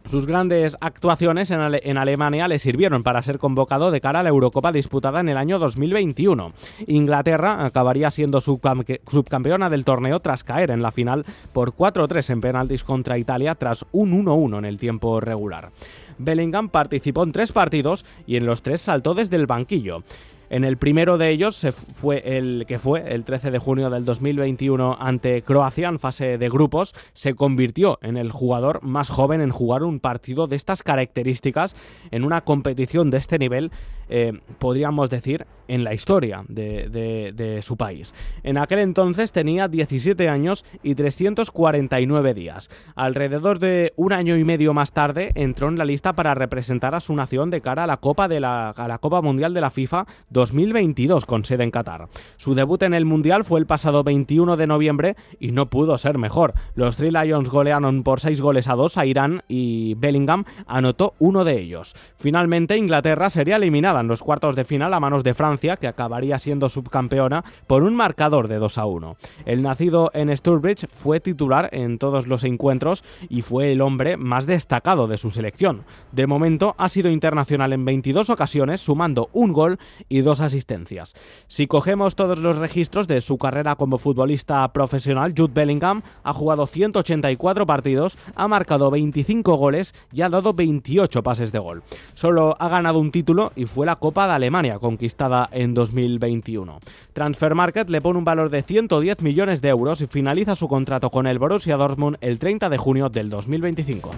[0.06, 4.72] Sus grandes actuaciones en, Alemania le sirvieron para ser convocado de cara a la Eurocopa
[4.72, 6.54] disputada en el año 2021.
[6.86, 12.84] Inglaterra acabaría siendo subcampeona del torneo tras caer en la final por 4-3 en penaltis
[12.84, 15.72] contra Italia tras un 1-1 en el tiempo regular.
[16.20, 20.04] Bellingham participó en tres partidos y en los tres saltó desde el banquillo.
[20.50, 24.06] En el primero de ellos se fue el que fue el 13 de junio del
[24.06, 29.52] 2021 ante Croacia en fase de grupos, se convirtió en el jugador más joven en
[29.52, 31.76] jugar un partido de estas características
[32.12, 33.72] en una competición de este nivel,
[34.10, 38.14] eh, podríamos decir, en la historia de, su país.
[38.44, 42.70] En aquel entonces tenía 17 años y 349 días.
[42.96, 47.00] Alrededor de un año y medio más tarde entró en la lista para representar a
[47.00, 49.70] su nación de cara a la Copa, de la, a la Copa Mundial de la
[49.70, 50.06] FIFA
[50.36, 52.10] 2022 con sede en Qatar.
[52.36, 56.18] Su debut en el Mundial fue el pasado 21 de noviembre y no pudo ser
[56.18, 56.54] mejor.
[56.76, 61.46] Los Three Lions golearon por 6 goles a 2 a Irán y Bellingham anotó uno
[61.46, 61.96] de ellos.
[62.18, 66.38] Finalmente Inglaterra sería eliminada en los cuartos de final a manos de Francia, que acabaría
[66.38, 69.16] siendo subcampeona por un marcador de 2 a 1.
[69.46, 74.48] El nacido en Sturbridge fue titular en todos los encuentros y fue el hombre más
[74.48, 75.86] destacado de su selección.
[76.12, 81.14] De momento ha sido internacional en 22 ocasiones, sumando un gol y asistencias.
[81.48, 86.68] Si cogemos todos los registros de su carrera como futbolista profesional, Jude Bellingham ha jugado
[86.68, 91.84] 184 partidos, ha marcado 25 goles y ha dado 28 pases de gol.
[92.14, 96.80] Solo ha ganado un título y fue la Copa de Alemania, conquistada en 2021.
[97.14, 101.10] Transfer Market le pone un valor de 110 millones de euros y finaliza su contrato
[101.10, 104.12] con el Borussia Dortmund el 30 de junio del 2025.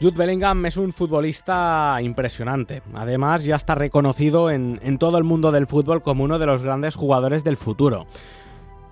[0.00, 2.82] Jude Bellingham es un futbolista impresionante.
[2.94, 6.62] Además, ya está reconocido en, en, todo el mundo del fútbol como uno de los
[6.62, 8.06] grandes jugadores del futuro.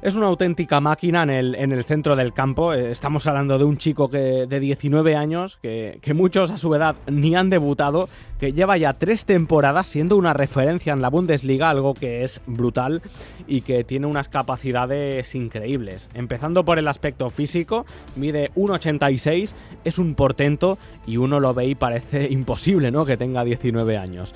[0.02, 2.74] Es una auténtica máquina en el, en el, centro del campo.
[2.74, 6.96] Eh, estamos hablando de un chico de 19 años, que, que, muchos a su edad
[7.06, 11.94] ni han debutado, que lleva ya tres temporadas siendo una referencia en la Bundesliga, algo
[11.94, 13.00] que es brutal
[13.46, 16.11] y que tiene unas capacidades increíbles.
[16.12, 19.54] Empezando por el aspecto físico, mide 1,86,
[19.85, 23.06] es un portento y uno lo ve y parece imposible ¿no?
[23.06, 24.35] que tenga 19 años.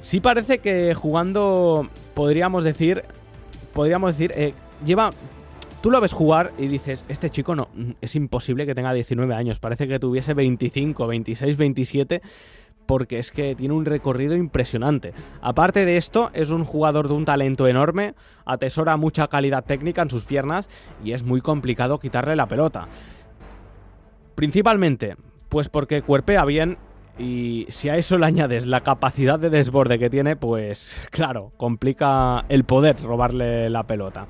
[0.00, 3.04] Sí parece que jugando, podríamos decir,
[3.74, 4.54] podríamos decir, eh,
[4.84, 5.10] lleva
[5.80, 7.68] tú lo ves jugar y dices, este chico no,
[8.00, 12.22] es imposible que tenga 19 años, parece que tuviese 25, 26, 27
[12.86, 15.12] porque es que tiene un recorrido impresionante.
[15.42, 20.10] Aparte de esto, es un jugador de un talento enorme, atesora mucha calidad técnica en
[20.10, 20.68] sus piernas
[21.04, 22.88] y es muy complicado quitarle la pelota.
[24.34, 25.16] Principalmente,
[25.48, 26.78] pues porque cuerpea bien
[27.18, 32.44] y si a eso le añades la capacidad de desborde que tiene, pues claro, complica
[32.48, 34.26] el poder robarle la pelota.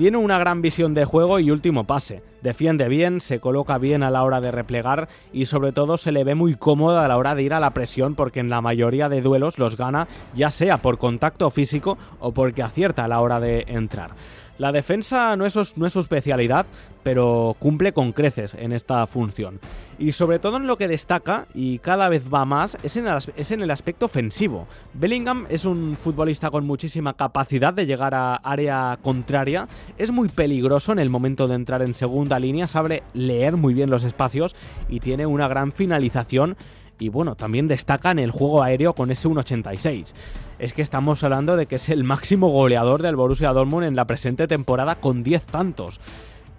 [0.00, 2.22] Tiene una gran visión de juego y último pase.
[2.40, 6.24] Defiende bien, se coloca bien a la hora de replegar y sobre todo se le
[6.24, 9.10] ve muy cómodo a la hora de ir a la presión porque en la mayoría
[9.10, 13.40] de duelos los gana ya sea por contacto físico o porque acierta a la hora
[13.40, 14.12] de entrar.
[14.60, 16.66] La defensa no es, su, especialidad,
[17.02, 19.58] pero cumple con creces en esta función.
[19.98, 23.16] Y sobre todo en lo que destaca, y cada vez va más, es en, el,
[23.36, 24.68] es en el aspecto ofensivo.
[24.92, 30.92] Bellingham es un futbolista con muchísima capacidad de llegar a área contraria, es muy peligroso
[30.92, 34.54] en el momento de entrar en segunda línea, sabe leer muy bien los espacios
[34.90, 36.58] y tiene una gran finalización
[37.00, 40.12] y bueno, también destaca en el juego aéreo con ese 1.86.
[40.58, 44.04] Es que estamos hablando de que es el máximo goleador del Borussia Dortmund en la
[44.04, 45.98] presente temporada con 10 tantos.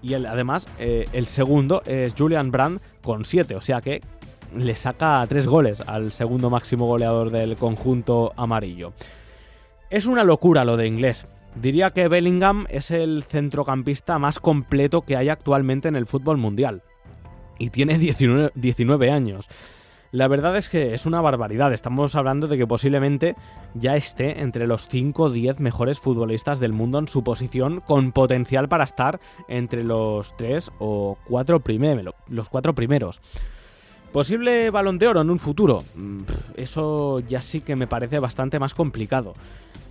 [0.01, 4.01] Y además, eh, el segundo es Julian Brandt con 7, o sea que
[4.55, 8.93] le saca 3 goles al segundo máximo goleador del conjunto amarillo.
[9.91, 11.27] Es una locura lo de inglés.
[11.53, 16.81] Diría que Bellingham es el centrocampista más completo que hay actualmente en el fútbol mundial.
[17.59, 19.47] Y tiene 19, 19 años.
[20.11, 21.71] La verdad es que es una barbaridad.
[21.71, 23.35] Estamos hablando de que posiblemente
[23.73, 28.11] ya esté entre los 5 o 10 mejores futbolistas del mundo en su posición, con
[28.11, 32.13] potencial para estar entre los 3 o 4 primeros.
[32.27, 33.21] Los primeros.
[34.11, 35.83] Posible balón de oro en un futuro.
[35.95, 36.19] Mm,
[36.57, 39.33] eso ya sí que me parece bastante más complicado.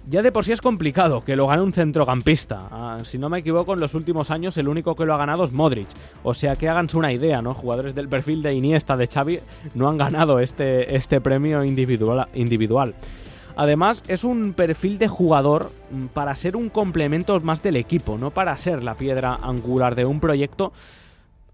[0.09, 2.68] Ya de por sí es complicado que lo gane un centrocampista.
[2.70, 5.44] Ah, si no me equivoco, en los últimos años el único que lo ha ganado
[5.44, 5.88] es Modric.
[6.22, 7.54] O sea que háganse una idea, ¿no?
[7.54, 9.40] Jugadores del perfil de Iniesta, de Xavi,
[9.74, 12.94] no han ganado este, este premio individual, individual.
[13.56, 18.30] Además, es un perfil de jugador mm, para ser un complemento más del equipo, no
[18.30, 20.72] para ser la piedra angular de un proyecto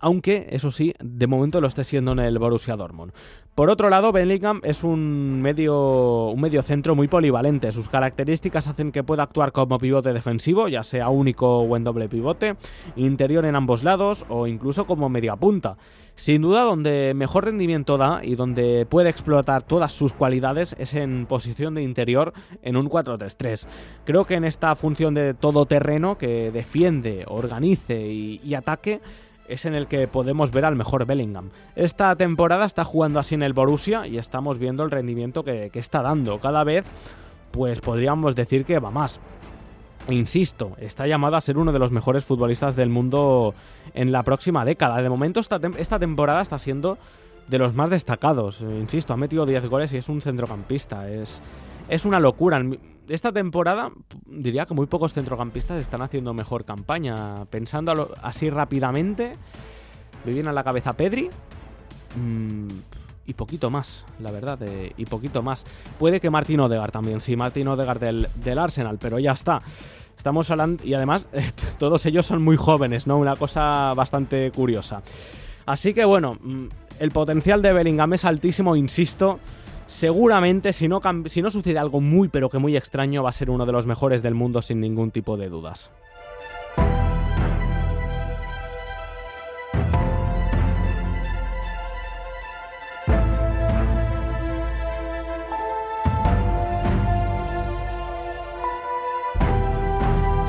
[0.07, 3.13] aunque eso sí, de momento lo esté siendo en el Borussia Dortmund.
[3.57, 7.73] Por otro lado, Bellingham es un medio, un medio centro muy polivalente.
[7.73, 12.09] Sus características hacen que pueda actuar como pivote defensivo, ya sea único o en doble
[12.09, 12.55] pivote,
[12.95, 15.77] interior en ambos lados o incluso como media punta.
[16.15, 21.27] Sin duda, donde mejor rendimiento da y donde puede explotar todas sus cualidades es en
[21.27, 23.67] posición de interior en un 4-3-3.
[24.05, 29.01] Creo que en esta función de todoterreno que defiende, organice y ataque,
[29.49, 31.51] es en el que podemos ver al mejor Bellingham.
[31.75, 36.03] Esta temporada está jugando así en el Borussia y estamos viendo el rendimiento que, está
[36.03, 36.41] dando.
[36.41, 36.85] Cada vez,
[37.51, 39.21] pues podríamos decir que va más.
[40.09, 43.55] Insisto, está llamado a ser uno de los mejores futbolistas del mundo
[43.95, 45.03] en la próxima década.
[45.03, 46.99] De momento esta, esta temporada está siendo
[47.49, 48.61] de los más destacados.
[48.61, 51.11] Insisto, ha metido 10 goles y es un centrocampista.
[51.11, 51.43] Es,
[51.89, 52.59] es una locura
[53.09, 53.93] esta temporada
[54.27, 57.45] diría que muy pocos centrocampistas están haciendo mejor campaña.
[57.47, 59.37] Pensando así rápidamente,
[60.25, 61.31] me viene a la cabeza Pedri.
[62.17, 62.69] Mm,
[63.29, 65.65] y poquito más, la verdad, eh, y poquito más.
[65.99, 69.63] Puede que Martín Odegar también, sí, Martín Odegar del, Arsenal, pero ya está.
[70.17, 71.29] Estamos hablando, y además
[71.79, 73.19] todos ellos son muy jóvenes, ¿no?
[73.19, 75.03] Una cosa bastante curiosa.
[75.67, 76.67] Así que bueno, mm,
[77.01, 79.41] el potencial de Bellingham es altísimo, insisto
[79.87, 81.01] seguramente, si no,
[81.51, 84.35] sucede algo muy pero que muy extraño, va a ser uno de los mejores del
[84.35, 85.91] mundo sin ningún tipo de dudas.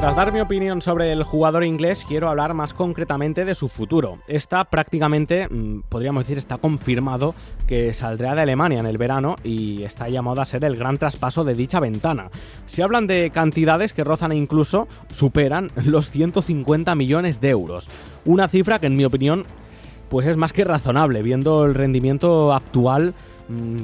[0.08, 4.20] Tras dar mi opinión sobre el jugador inglés, quiero hablar más concretamente de su futuro.
[4.30, 7.36] Está prácticamente, mm, podríamos decir, está confirmado
[7.67, 11.43] que saldrá de Alemania en el verano y está llamado a ser el gran traspaso
[11.43, 12.32] de dicha ventana.
[12.65, 17.89] Se hablan de cantidades que rozan e incluso superan los 150 millones de euros.
[18.24, 19.43] Una cifra que en mi opinión
[20.08, 23.13] pues es más que razonable, viendo el rendimiento actual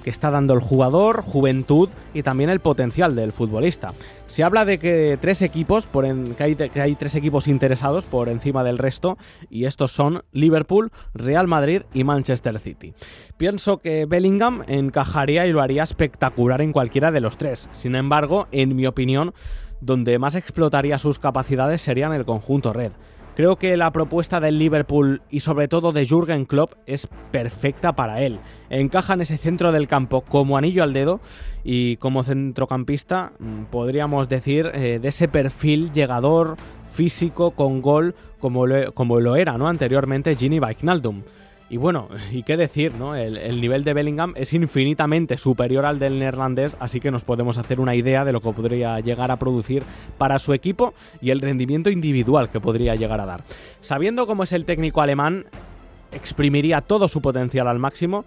[0.03, 3.93] que está dando el jugador, juventud y también el potencial del futbolista.
[4.27, 6.03] Se habla de que tres equipos, por
[6.35, 9.17] que, hay, que hay tres equipos interesados por encima del resto,
[9.49, 12.93] y estos son Liverpool, Real Madrid y Manchester City.
[13.37, 17.69] Pienso que Bellingham encajaría y lo haría espectacular en cualquiera de los tres.
[17.71, 19.33] Sin embargo, en mi opinión,
[19.81, 22.91] donde más explotaría sus capacidades sería en el conjunto red.
[23.35, 28.21] Creo que la propuesta del Liverpool y sobre todo de Jürgen Klopp es perfecta para
[28.21, 28.39] él.
[28.69, 31.19] Encaja en ese centro del campo como anillo al dedo
[31.63, 36.57] y como centrocampista mm, podríamos decir eh, de ese perfil llegador
[36.91, 39.67] físico con gol como lo, como lo era ¿no?
[39.67, 41.23] anteriormente Ginny Wijnaldum.
[41.73, 43.15] Y bueno, y qué decir, ¿no?
[43.15, 47.79] El, nivel de Bellingham es infinitamente superior al del neerlandés, así que nos podemos hacer
[47.79, 49.81] una idea de lo que podría llegar a producir
[50.19, 53.43] para su equipo y el rendimiento individual que podría llegar a dar.
[53.79, 55.47] Sabiendo cómo es el técnico alemán,
[56.11, 58.23] exprimiría todo su potencial al máximo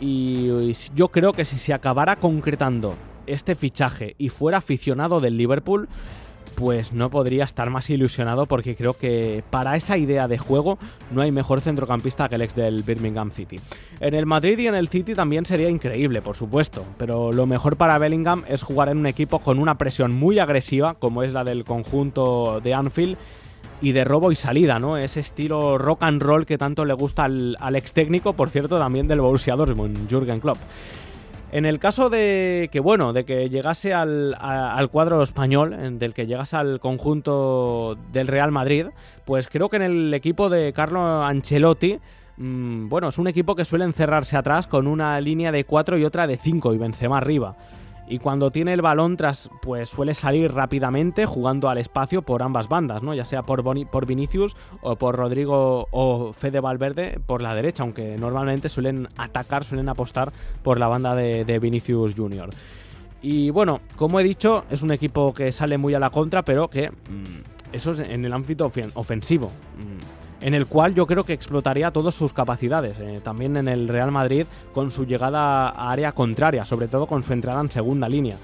[0.00, 2.94] y yo creo que si se acabara concretando
[3.26, 5.86] este fichaje y fuera aficionado del Liverpool,
[6.54, 10.78] pues no podría estar más ilusionado porque creo que para esa idea de juego
[11.10, 13.58] no hay mejor centrocampista que el ex del Birmingham City.
[14.00, 17.76] En el Madrid y en el City también sería increíble, por supuesto, pero lo mejor
[17.76, 21.44] para Bellingham es jugar en un equipo con una presión muy agresiva, como es la
[21.44, 23.16] del conjunto de Anfield,
[23.82, 24.96] y de robo y salida, ¿no?
[24.96, 28.78] Ese estilo rock and roll que tanto le gusta al, al ex técnico, por cierto,
[28.78, 30.58] también del Borussia Dortmund, Jürgen Klopp.
[31.52, 34.36] En el caso de que, bueno, de que llegase al,
[34.92, 38.86] cuadro español, del que llegase al conjunto del Real Madrid,
[39.24, 41.98] pues creo que en el equipo de Carlo Ancelotti,
[42.36, 46.04] mm, bueno, es un equipo que suele encerrarse atrás con una línea de 4 y
[46.04, 47.56] otra de 5 y Benzema arriba
[48.10, 52.68] y cuando tiene el balón tras pues suele salir rápidamente jugando al espacio por ambas
[52.68, 53.14] bandas, ¿no?
[53.14, 58.16] Ya sea por, por Vinicius o por Rodrigo o Fede Valverde por la derecha, aunque
[58.18, 60.32] normalmente suelen atacar, suelen apostar
[60.62, 62.50] por la banda de, Vinicius Junior.
[63.22, 66.68] Y bueno, como he dicho, es un equipo que sale muy a la contra, pero
[66.68, 69.52] que mm, eso es en el ámbito ofensivo.
[69.78, 72.98] Mm, en el cual yo creo que explotaría todas sus capacidades.
[72.98, 77.22] Eh, también en el Real Madrid con su llegada a área contraria, sobre todo con
[77.22, 78.36] su entrada en segunda línea.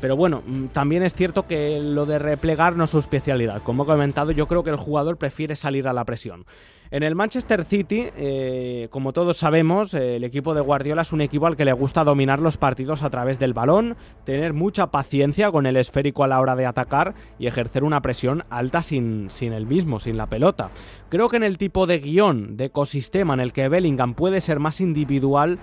[0.00, 3.62] Pero bueno, mm, también es cierto que lo de replegar no es su especialidad.
[3.62, 6.44] Como he comentado, yo creo que el jugador prefiere salir a la presión.
[6.90, 11.46] En el Manchester City, eh, como todos sabemos, el equipo de Guardiola es un equipo
[11.46, 15.66] al que le gusta dominar los partidos a través del balón, tener mucha paciencia con
[15.66, 19.66] el esférico a la hora de atacar y ejercer una presión alta sin, sin el
[19.66, 20.70] mismo, sin la pelota.
[21.08, 24.60] Creo que en el tipo de guion, de ecosistema en el que Bellingham puede ser
[24.60, 25.58] más individual,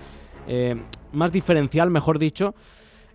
[0.46, 0.76] eh,
[1.12, 2.54] más diferencial, mejor dicho,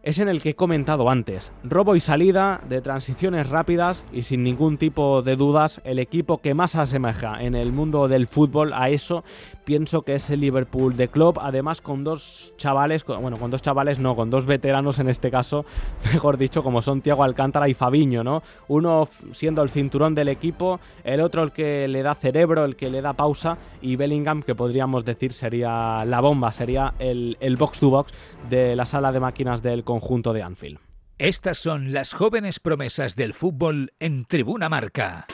[0.09, 1.53] es en el que he comentado antes.
[1.63, 6.55] Robo y salida de transiciones rápidas y sin ningún tipo de dudas el equipo que
[6.55, 9.23] más asemeja en el mundo del fútbol a eso
[9.63, 13.99] pienso que es el Liverpool de club, además con dos chavales, bueno, con dos chavales
[13.99, 15.65] no, con dos veteranos en este caso,
[16.13, 18.41] mejor dicho, como son Thiago Alcántara y Fabiño, ¿no?
[18.67, 22.89] Uno siendo el cinturón del equipo, el otro el que le da cerebro, el que
[22.89, 27.79] le da pausa y Bellingham que podríamos decir sería la bomba, sería el, el box
[27.79, 28.13] to box
[28.49, 30.79] de la sala de máquinas del conjunto de Anfield.
[31.17, 35.27] Estas son las jóvenes promesas del fútbol en Tribuna Marca.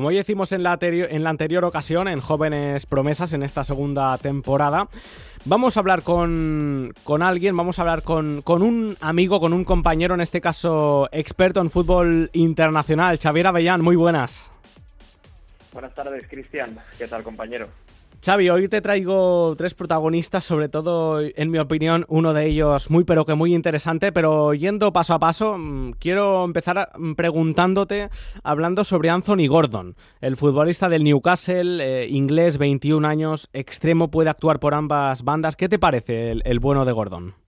[0.00, 4.16] Como ya hicimos en la, en la anterior ocasión, en Jóvenes Promesas, en esta segunda
[4.16, 4.88] temporada,
[5.44, 9.62] vamos a hablar con, con alguien, vamos a hablar con, con, un amigo, con un
[9.62, 13.82] compañero, en este caso experto en fútbol internacional, Xavier Avellán.
[13.82, 14.50] Muy buenas.
[15.70, 16.78] Buenas tardes, Cristian.
[16.96, 17.68] ¿Qué tal, compañero?
[18.22, 23.04] Xavi, hoy te traigo tres protagonistas, sobre todo, en mi opinión, uno de ellos muy
[23.04, 28.10] pero que muy interesante, pero yendo paso a paso, mm, quiero empezar mm, preguntándote,
[28.42, 34.60] hablando sobre Anthony Gordon, el futbolista del Newcastle, eh, inglés, 21 años, extremo, puede actuar
[34.60, 35.56] por ambas bandas.
[35.56, 37.39] ¿Qué te parece el bueno de Gordon?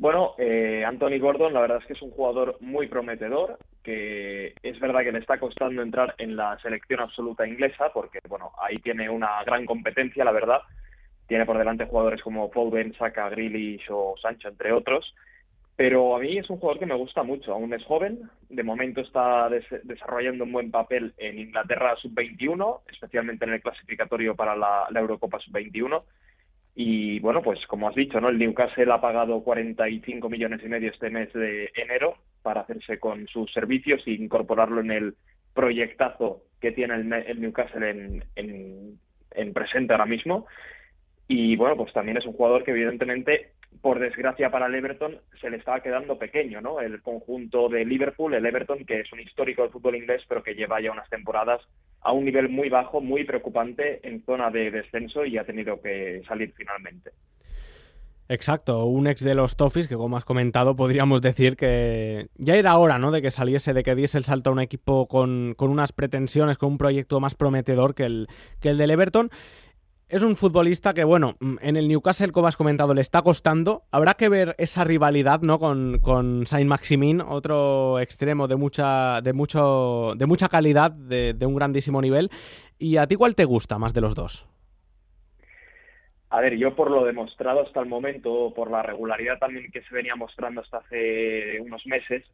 [0.00, 4.80] Bueno, eh, Anthony Gordon, la verdad es que es un jugador muy prometedor, que es
[4.80, 9.10] verdad que le está costando entrar en la selección absoluta inglesa, porque bueno, ahí tiene
[9.10, 10.62] una gran competencia, la verdad.
[11.26, 15.14] Tiene por delante jugadores como Paul Ben, Saka, Grealish o Sancho, entre otros.
[15.76, 17.52] Pero a mí es un jugador que me gusta mucho.
[17.52, 23.52] Aún es joven, de momento está desarrollando un buen papel en Inglaterra sub-21, especialmente en
[23.52, 26.02] el clasificatorio para la, la Eurocopa sub-21
[26.74, 28.28] y bueno, pues como has dicho, ¿no?
[28.28, 33.26] El Newcastle ha pagado 45 millones y medio este mes de enero para hacerse con
[33.28, 35.14] sus servicios e incorporarlo en el
[35.52, 38.98] proyectazo que tiene el, Newcastle en, en,
[39.32, 40.46] en presente ahora mismo.
[41.28, 45.48] Y bueno, pues también es un jugador que evidentemente por desgracia para el Everton, se
[45.48, 46.80] le estaba quedando pequeño, ¿no?
[46.80, 50.54] El conjunto de Liverpool, el Everton, que es un histórico del fútbol inglés, pero que
[50.54, 51.62] lleva ya unas temporadas
[52.02, 56.22] a un nivel muy bajo, muy preocupante en zona de descenso y ha tenido que
[56.26, 57.10] salir finalmente.
[58.28, 62.78] Exacto, un ex de los Toffees que como has comentado podríamos decir que ya era
[62.78, 63.10] hora ¿no?
[63.10, 66.56] de que saliese, de que diese el salto a un equipo con, con unas pretensiones,
[66.56, 68.28] con un proyecto más prometedor que el,
[68.60, 69.30] que el del Everton.
[70.10, 73.84] Es un futbolista que, bueno, mm, en el Newcastle, como has comentado, le está costando.
[73.92, 75.60] Habrá que ver esa rivalidad, ¿no?
[75.60, 81.54] Con, con Saint-Maximin, otro extremo de mucha, de mucho, de mucha calidad, de, de un
[81.54, 82.28] grandísimo nivel.
[82.76, 84.48] ¿Y a ti cuál te gusta más de los dos?
[86.30, 89.94] A ver, yo por lo demostrado hasta el momento, por la regularidad también que se
[89.94, 92.24] venía mostrando hasta hace unos meses,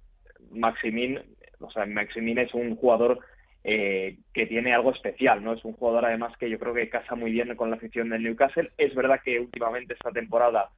[0.50, 1.20] Maximin,
[1.60, 3.20] o sea, Maximin es un jugador
[3.68, 5.52] eh, que tiene algo especial, ¿no?
[5.52, 8.22] Es un jugador además que yo creo que casa muy bien con la afición del
[8.22, 8.70] Newcastle.
[8.78, 10.70] Es verdad que últimamente esta temporada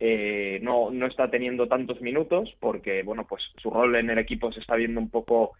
[0.00, 4.50] eh, no, no está teniendo tantos minutos porque, bueno, pues su rol en el equipo
[4.50, 5.52] se está viendo un poco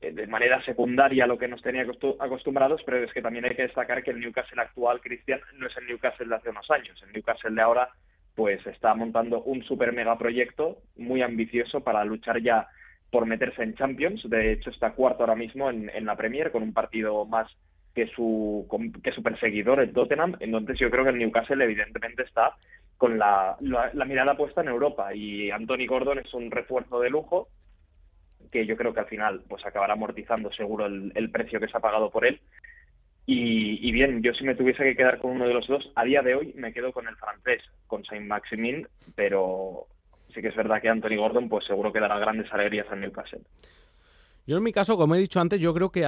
[0.00, 1.84] eh, de manera secundaria a lo que nos tenía
[2.20, 5.76] acostumbrados, pero es que también hay que destacar que el Newcastle actual, Cristian, no es
[5.78, 6.96] el Newcastle de hace unos años.
[7.02, 7.88] El Newcastle de ahora,
[8.36, 12.68] pues está montando un super mega proyecto muy ambicioso para luchar ya
[13.14, 14.28] por meterse en Champions.
[14.28, 17.46] De hecho, está cuarto ahora mismo en, la Premier con un partido más
[17.94, 18.66] que su,
[19.04, 20.34] que su perseguidor, el Tottenham.
[20.40, 22.56] Entonces yo creo que el Newcastle evidentemente está
[22.96, 27.46] con la, la mirada puesta en Europa y Anthony Gordon es un refuerzo de lujo
[28.50, 31.80] que yo creo que al final pues acabará amortizando seguro el, precio que se ha
[31.80, 32.40] pagado por él.
[33.26, 36.20] Y, bien, yo si me tuviese que quedar con uno de los dos, a día
[36.20, 39.86] de hoy me quedo con el francés, con Saint-Maximin, pero
[40.34, 43.42] sí que es verdad que Anthony Gordon pues seguro que dará grandes alegrías al Newcastle.
[44.46, 46.06] Yo en mi caso, como he dicho antes, yo creo que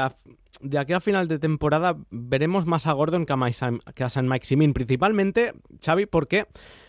[0.60, 4.74] de aquí a final de temporada veremos más a Gordon que a, San Maximin.
[4.74, 5.52] Principalmente,
[5.82, 6.44] Xavi, porque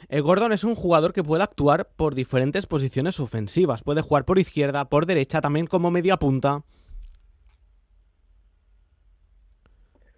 [0.10, 3.82] eh, Gordon es un jugador que puede actuar por diferentes posiciones ofensivas.
[3.82, 6.64] Puede jugar por izquierda, por derecha, también como media punta.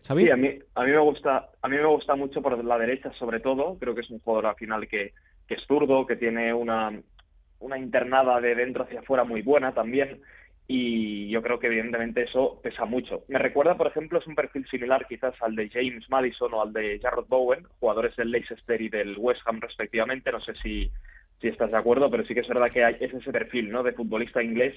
[0.08, 0.24] ¿Xavi?
[0.24, 3.12] Sí, a mí, a mí me gusta, a mí me gusta mucho por la derecha,
[3.20, 3.78] sobre todo.
[3.78, 5.14] Creo que es un jugador al final que,
[5.50, 6.94] que es zurdo, que tiene una,
[7.60, 10.22] una internada de dentro hacia afuera muy buena también
[10.68, 13.24] y yo creo que evidentemente eso pesa mucho.
[13.28, 16.72] Me recuerda, por ejemplo, es un perfil similar quizás al de James Madison o al
[16.72, 20.92] de Jarrod Bowen, jugadores del Leicester y del West Ham respectivamente, no sé si,
[21.42, 23.82] si estás de acuerdo, pero sí que es verdad que hay, es ese perfil ¿no?
[23.82, 24.76] de futbolista inglés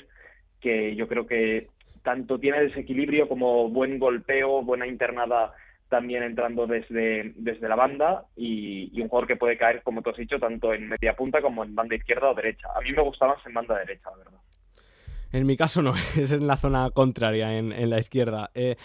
[0.62, 1.68] que yo creo que
[2.02, 5.52] tanto tiene desequilibrio como buen golpeo, buena internada
[5.92, 10.16] también entrando desde, desde la banda y, un jugador que puede caer, como tú has
[10.16, 12.68] dicho, tanto en media punta como en banda izquierda o derecha.
[12.74, 14.40] A mí me gusta más en banda derecha, la verdad.
[15.32, 18.50] En mi caso no, es en la zona contraria, en, la izquierda.
[18.54, 18.76] Eh,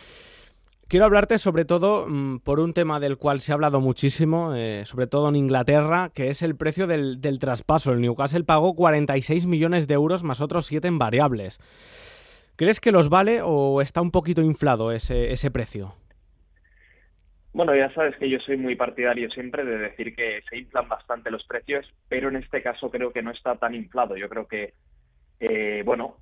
[0.89, 4.83] quiero hablarte sobre todo mm, por un tema del cual se ha hablado muchísimo, eh,
[4.83, 7.93] sobre todo en Inglaterra, que es el precio del, traspaso.
[7.93, 11.61] El Newcastle pagó 46 millones de euros más otros 7 en variables.
[12.57, 15.95] ¿Crees que los vale o está un poquito inflado ese, ese precio?
[17.57, 21.31] Bueno, ya sabes que yo soy muy partidario siempre de decir que se inflan bastante
[21.31, 24.15] los precios, pero en este caso creo que no está tan inflado.
[24.15, 24.75] Yo creo que,
[25.39, 26.17] eh, bueno,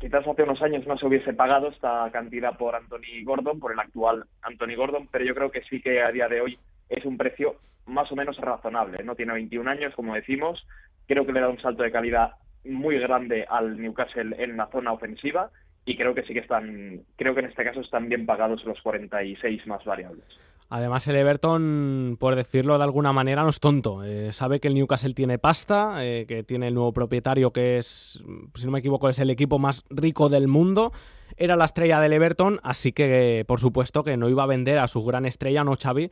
[0.00, 3.78] quizás hace unos años no se hubiese pagado esta cantidad por Anthony Gordon, por el
[3.80, 7.18] actual Anthony Gordon, pero yo creo que sí que a día de hoy es un
[7.18, 9.04] precio más o menos razonable.
[9.04, 10.66] No tiene 21 años, como decimos,
[11.06, 12.32] creo que le da un salto de calidad
[12.64, 15.50] muy grande al Newcastle en la zona ofensiva
[15.88, 18.78] y creo que sí que están, creo que en este caso están bien pagados los
[18.82, 20.26] 46 más variables.
[20.68, 24.04] Además, el Everton, por decirlo de alguna manera, no es tonto.
[24.04, 28.22] Eh, sabe que el Newcastle tiene pasta, eh, que tiene el nuevo propietario, que es,
[28.54, 30.92] si no me equivoco, es el equipo más rico del mundo.
[31.38, 34.88] Era la estrella del Everton, así que, por supuesto, que no iba a vender a
[34.88, 36.10] su gran estrella, no Xavi,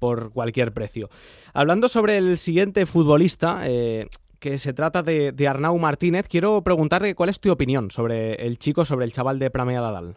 [0.00, 1.10] por cualquier precio.
[1.54, 4.08] Hablando sobre el siguiente futbolista, eh,
[4.42, 8.84] que se trata de, Arnau Martínez, quiero preguntarte cuál es tu opinión sobre el chico,
[8.84, 10.16] sobre el chaval de Pramea Dadal.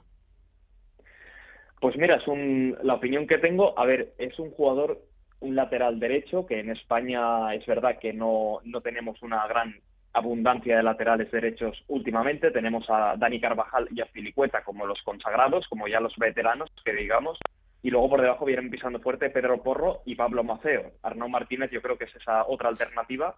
[1.80, 5.00] Pues mira, es un, la opinión que tengo, a ver, es un jugador,
[5.42, 9.76] un lateral derecho, que en España es verdad que no, no tenemos una gran
[10.14, 12.50] abundancia de laterales derechos últimamente.
[12.50, 16.94] Tenemos a Dani Carvajal y a Filicueta como los consagrados, como ya los veteranos, que
[16.94, 17.38] digamos.
[17.84, 20.94] Y luego por debajo vienen pisando fuerte Pedro Porro y Pablo Maceo.
[21.04, 23.36] Arnaud Martínez yo creo que es esa otra alternativa.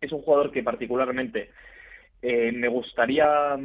[0.00, 1.50] Es un jugador que particularmente
[2.22, 3.56] eh, me gustaría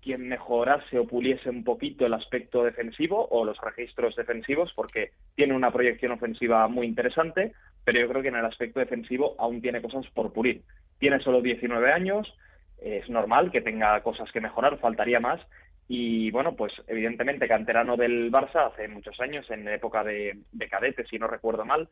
[0.00, 5.54] quien mejorase o puliese un poquito el aspecto defensivo o los registros defensivos, porque tiene
[5.54, 7.52] una proyección ofensiva muy interesante,
[7.84, 10.62] pero yo creo que en el aspecto defensivo aún tiene cosas por pulir.
[10.98, 12.32] Tiene solo 19 años,
[12.80, 15.40] es normal que tenga cosas que mejorar, faltaría más.
[15.88, 21.06] Y bueno, pues evidentemente canterano del Barça hace muchos años, en época de, de cadete,
[21.06, 21.88] si no recuerdo mal,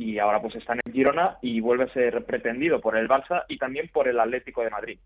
[0.00, 3.44] y ahora pues está en el Girona y vuelve a ser pretendido por el Barça
[3.48, 4.98] y también por el Atlético de Madrid.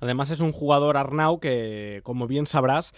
[0.00, 2.92] Además es un jugador Arnau que, como bien sabrás,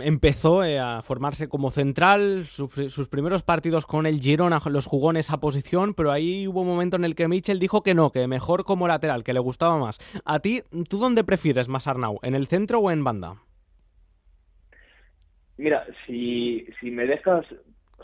[0.00, 5.18] empezó eh, a formarse como central, sus primeros partidos con el Girona los jugó en
[5.18, 8.26] esa posición, pero ahí hubo un momento en el que Mitchell dijo que no, que
[8.26, 9.98] mejor como lateral, que le gustaba más.
[10.24, 13.34] ¿A ti, tú dónde prefieres más Arnau, en el centro o en banda?
[15.58, 17.44] Mira, si, si me dejas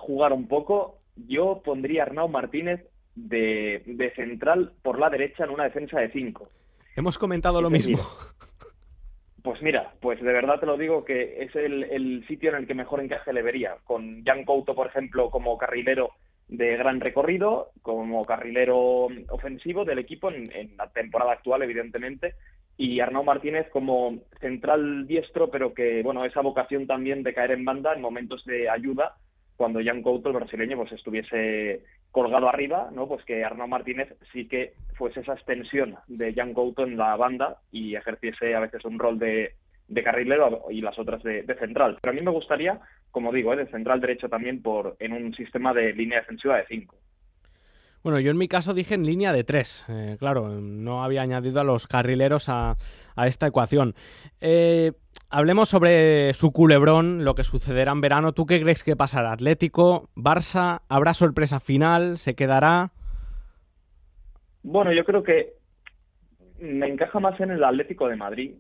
[0.03, 5.50] jugar un poco, yo pondría a Arnau Martínez de, de central por la derecha en
[5.50, 6.48] una defensa de 5.
[6.96, 7.98] Hemos comentado lo mismo.
[9.42, 12.74] Pues mira, pues de verdad te lo digo que es el, sitio en el que
[12.74, 16.12] mejor encaje le vería, con Jan Couto, por ejemplo, como carrilero
[16.46, 22.34] de gran recorrido, como carrilero ofensivo del equipo en, la temporada actual, evidentemente,
[22.76, 27.64] y Arnau Martínez como central diestro, pero que, bueno, esa vocación también de caer en
[27.64, 29.16] banda en momentos de ayuda,
[29.63, 33.07] cuando Jan Couto, el brasileño, pues estuviese colgado arriba, ¿no?
[33.07, 37.59] Pues que Arnaud Martínez sí que fuese esa extensión de Jan Couto en la banda
[37.71, 39.55] y ejerciese a veces un rol de,
[40.03, 41.99] carrilero y las otras de, central.
[42.03, 42.81] Pero a mí me gustaría,
[43.13, 43.59] como digo, ¿eh?
[43.59, 46.97] de central derecho también por en un sistema de línea defensiva de 5.
[48.03, 49.86] Bueno, yo en mi caso dije en línea de tres.
[49.88, 52.76] Eh, claro, no había añadido a los carrileros a,
[53.16, 53.94] esta ecuación.
[54.40, 54.92] Eh,
[55.30, 58.32] hablemos sobre su culebrón, lo que sucederá en verano.
[58.32, 59.32] ¿Tú qué crees que pasará?
[59.32, 60.09] ¿Atlético?
[60.16, 60.80] ¿Barça?
[60.88, 62.18] ¿Habrá sorpresa final?
[62.18, 62.90] ¿Se quedará?
[64.64, 65.55] Bueno, yo creo que
[66.59, 68.53] me encaja más en el Atlético de Madrid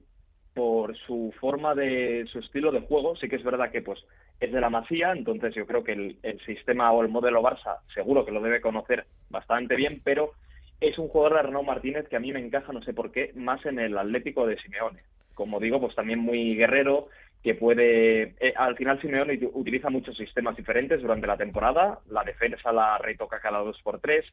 [0.54, 3.16] por su forma de su estilo de juego.
[3.16, 3.98] Sí que es verdad que pues
[4.46, 8.24] es de la Masía, entonces yo creo que el, sistema o el modelo Barça seguro
[8.24, 10.32] que lo debe conocer bastante bien, pero
[10.80, 13.32] es un jugador de Renaud Martínez que a mí me encaja, no sé por qué,
[13.34, 15.00] más en el Atlético de Simeone.
[15.34, 17.08] Como digo, pues también muy guerrero,
[17.42, 18.34] que puede...
[18.40, 23.40] Eh, al final Simeone utiliza muchos sistemas diferentes durante la temporada, la defensa la retoca
[23.40, 24.24] cada dos por tres,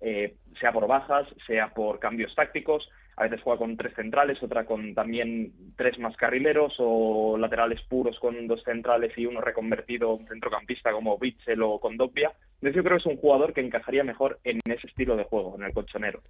[0.00, 2.88] eh, sea por bajas, sea por cambios tácticos,
[3.18, 8.16] a veces juega con tres centrales, otra con también tres más carrileros o laterales puros
[8.20, 12.30] con dos centrales y uno reconvertido un centrocampista como Bitzel o Condopia.
[12.54, 15.56] Entonces yo creo que es un jugador que encajaría mejor en ese estilo de juego,
[15.56, 16.20] en el colchonero.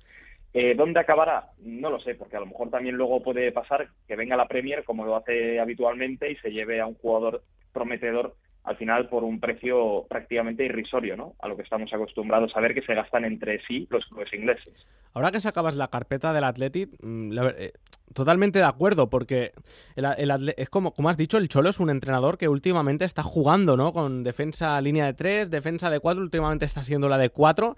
[0.54, 1.50] Eh, ¿Dónde acabará?
[1.58, 4.82] No lo sé, porque a lo mejor también luego puede pasar que venga la Premier
[4.84, 8.34] como lo hace habitualmente y se lleve a un jugador prometedor
[8.64, 11.34] al final por un precio prácticamente irrisorio, ¿no?
[11.40, 14.74] A lo que estamos acostumbrados a ver que se gastan entre sí los clubes ingleses.
[15.14, 17.72] Ahora que sacabas la carpeta del Athletic, mm, eh,
[18.14, 19.52] totalmente de acuerdo, porque
[19.96, 23.76] el, es como, como has dicho, el Cholo es un entrenador que últimamente está jugando,
[23.76, 23.92] ¿no?
[23.92, 27.76] Con defensa línea de tres, defensa de cuatro, últimamente está siendo la de cuatro,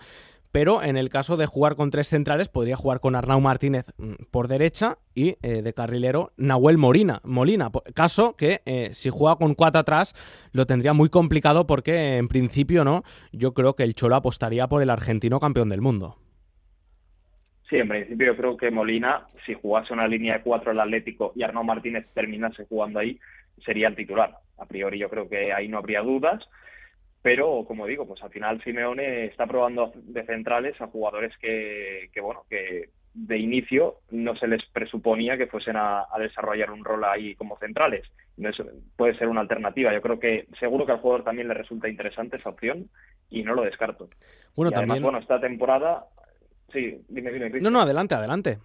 [0.53, 4.15] pero en el caso de jugar con tres centrales podría jugar con Arnau Martínez mm,
[4.31, 9.55] por derecha y eh, de carrilero Nahuel Molina, Molina caso que eh, si juega con
[9.55, 10.15] cuatro atrás
[10.53, 14.83] lo tendría muy complicado porque en principio no, yo creo que el Cholo apostaría por
[14.83, 16.17] el argentino campeón del mundo.
[17.69, 21.33] Sí, en principio yo creo que Molina, si jugase una línea de cuatro el Atlético
[21.37, 23.19] y Arnau Martínez terminase jugando ahí,
[23.65, 24.35] sería el titular.
[24.59, 26.43] A priori yo creo que ahí no habría dudas
[27.23, 32.45] pero como digo, pues al final Simeone está probando de centrales a jugadores que, bueno,
[32.49, 37.59] que de inicio no se les presuponía que fuesen a, desarrollar un rol ahí como
[37.59, 38.07] centrales.
[38.97, 39.93] puede ser una alternativa.
[39.93, 42.89] Yo creo que seguro que al jugador también le resulta interesante esa opción
[43.29, 44.09] y no lo descarto.
[44.57, 45.03] Bueno, también.
[45.03, 46.07] bueno, esta temporada.
[46.73, 47.61] Sí, dime, dime.
[47.61, 48.59] No, no, adelante, adelante.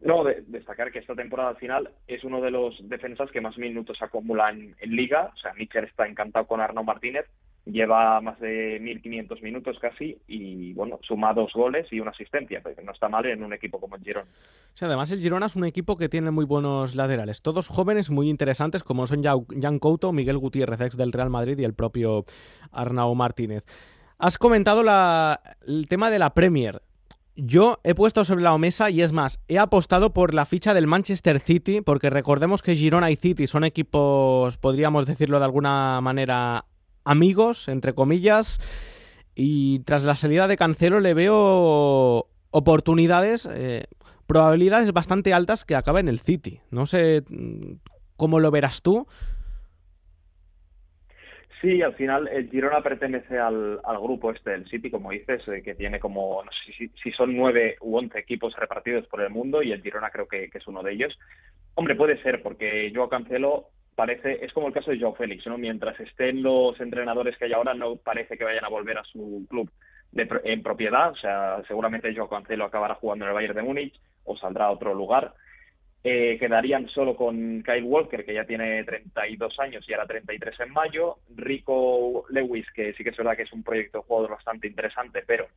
[0.00, 3.96] No, destacar que esta temporada al final es uno de los defensas que más minutos
[4.02, 5.32] acumula en, Liga.
[5.34, 7.26] O sea, Mitchell está encantado con Arnaud Martínez.
[7.64, 12.60] Lleva más de 1.500 minutos casi y, bueno, suma dos goles y una asistencia.
[12.62, 14.30] Pero no está mal en un equipo como el Girona.
[14.74, 17.42] Sí, además el Girona es un equipo que tiene muy buenos laterales.
[17.42, 21.64] Todos jóvenes muy interesantes como son Jan Couto, Miguel Gutiérrez, ex del Real Madrid y
[21.64, 22.24] el propio
[22.70, 23.64] Arnau Martínez.
[24.18, 24.82] Has comentado
[25.66, 26.80] el tema de la Premier.
[27.38, 30.86] Yo he puesto sobre la mesa y es más, he apostado por la ficha del
[30.86, 36.64] Manchester City, porque recordemos que Girona y City son equipos, podríamos decirlo de alguna manera,
[37.04, 38.58] amigos, entre comillas,
[39.34, 43.84] y tras la salida de Cancelo le veo oportunidades, eh,
[44.26, 46.60] probabilidades bastante altas que acabe en el City.
[46.70, 47.74] No sé mm,
[48.16, 49.06] cómo lo verás tú,
[51.66, 55.74] Sí, al final el Girona pertenece al, grupo este del City, como dices, eh, que
[55.74, 59.72] tiene como, no sé si, son nueve u once equipos repartidos por el mundo y
[59.72, 61.18] el Girona creo que, es uno de ellos.
[61.74, 65.58] Hombre, puede ser, porque Joao Cancelo parece, es como el caso de Joao Félix, ¿no?
[65.58, 69.44] Mientras estén los entrenadores que hay ahora, no parece que vayan a volver a su
[69.50, 69.68] club
[70.12, 74.36] en propiedad, o sea, seguramente Joao Cancelo acabará jugando en el Bayern de Múnich o
[74.36, 75.34] saldrá a otro lugar
[76.08, 80.72] eh, quedarían solo con Kyle Walker, que ya tiene 32 años y ahora 33 en
[80.72, 81.16] mayo.
[81.34, 85.24] Rico Lewis, que sí que es verdad que es un proyecto de jugador bastante interesante,
[85.26, 85.48] pero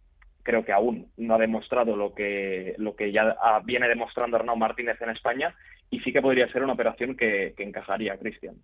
[0.42, 5.00] creo que aún no ha demostrado lo que, lo que ya viene demostrando Arnau Martínez
[5.04, 5.54] en España
[5.92, 8.56] y sí que podría ser una operación que, encajaría, Cristian.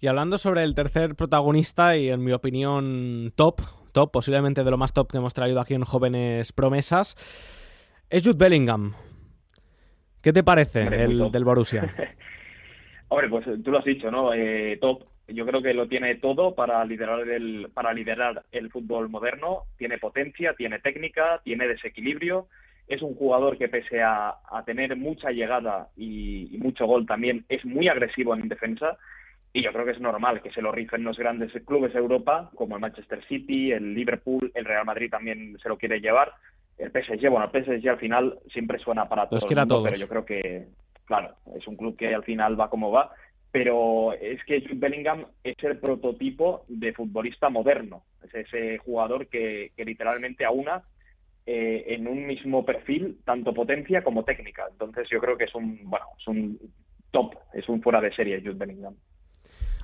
[0.00, 3.60] Y hablando sobre el tercer protagonista y en mi opinión top,
[3.92, 7.14] top, posiblemente de lo más top que hemos traído aquí en Jóvenes Promesas,
[8.10, 8.94] es Jude Bellingham.
[10.24, 11.82] ¿Qué te parece el del Borussia?
[13.08, 14.32] Hombre, pues tú lo has dicho, ¿no?
[14.32, 15.04] Eh, top.
[15.28, 19.64] Yo creo que lo tiene todo para liderar el para liderar el fútbol moderno.
[19.76, 22.48] Tiene potencia, tiene técnica, tiene desequilibrio.
[22.88, 27.88] Es un jugador que pese a, tener mucha llegada y, mucho gol también es muy
[27.88, 28.96] agresivo en defensa
[29.52, 32.50] y yo creo que es normal que se lo rifen los grandes clubes de Europa,
[32.54, 36.32] como el Manchester City, el Liverpool, el Real Madrid también se lo quiere llevar.
[36.84, 40.66] El PSG, bueno, el PSG al final siempre suena para todos, pero yo creo que,
[41.04, 43.10] claro, es un club que al final va como va,
[43.50, 49.72] pero es que Jude Bellingham es el prototipo de futbolista moderno, es ese jugador que,
[49.76, 50.82] literalmente aúna
[51.46, 54.64] eh, en un mismo perfil tanto potencia como técnica.
[54.70, 56.58] Entonces yo creo que es un, bueno, es un
[57.10, 58.96] top, es un fuera de serie Jude Bellingham.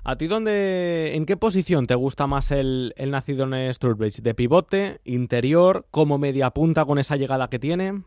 [0.02, 4.22] ¿A ti dónde, en qué posición te gusta más el, nacido en Sturbridge?
[4.22, 8.02] ¿De pivote, interior, como media punta con esa llegada que tiene?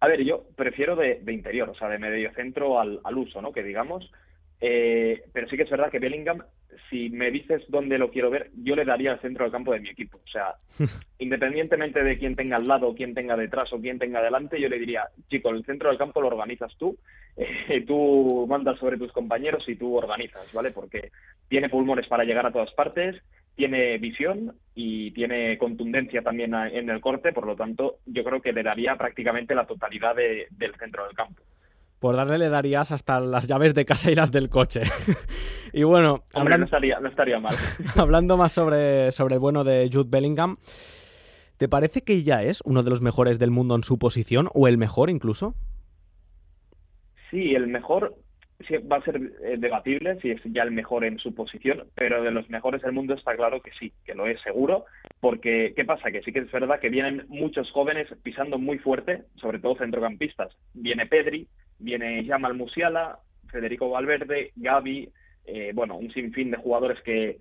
[0.00, 3.52] A ver, yo prefiero de, interior, o sea, de medio centro al, al uso, ¿no?
[3.52, 4.10] Que digamos.
[4.60, 6.42] Eh, pero sí que es verdad que Bellingham,
[6.90, 9.80] si me dices dónde lo quiero ver, yo le daría al centro del campo de
[9.80, 10.18] mi equipo.
[10.18, 10.54] O sea,
[11.18, 14.78] independientemente de quién tenga al lado, quién tenga detrás o quién tenga delante, yo le
[14.78, 16.96] diría, chico, el centro del campo lo organizas tú,
[17.36, 20.70] eh, tú mandas sobre tus compañeros y tú organizas, ¿vale?
[20.70, 21.10] Porque
[21.48, 23.22] tiene pulmones para llegar a todas partes,
[23.54, 28.52] tiene visión y tiene contundencia también en el corte, por lo tanto, yo creo que
[28.52, 31.42] le daría prácticamente la totalidad del centro del campo
[32.02, 34.80] por darle le darías hasta las llaves de casa y las del coche.
[35.72, 37.54] y bueno, hablando, no, estaría, mal.
[37.96, 40.56] hablando más sobre, sobre bueno de Jude Bellingham,
[41.58, 44.66] ¿te parece que ya es uno de los mejores del mundo en su posición o
[44.66, 45.54] el mejor incluso?
[47.30, 48.16] Sí, el mejor
[48.90, 52.32] va a ser eh, debatible si es ya el mejor en su posición, pero de
[52.32, 54.86] los mejores del mundo está claro que sí, que lo es seguro,
[55.22, 56.10] porque ¿qué pasa?
[56.10, 60.52] Que sí que es verdad que vienen muchos jóvenes pisando muy fuerte, sobre todo centrocampistas.
[60.74, 61.46] Viene Pedri,
[61.78, 65.08] viene Jamal Musiala, Federico Valverde, Gaby,
[65.46, 67.38] eh, bueno, un sinfín de jugadores que...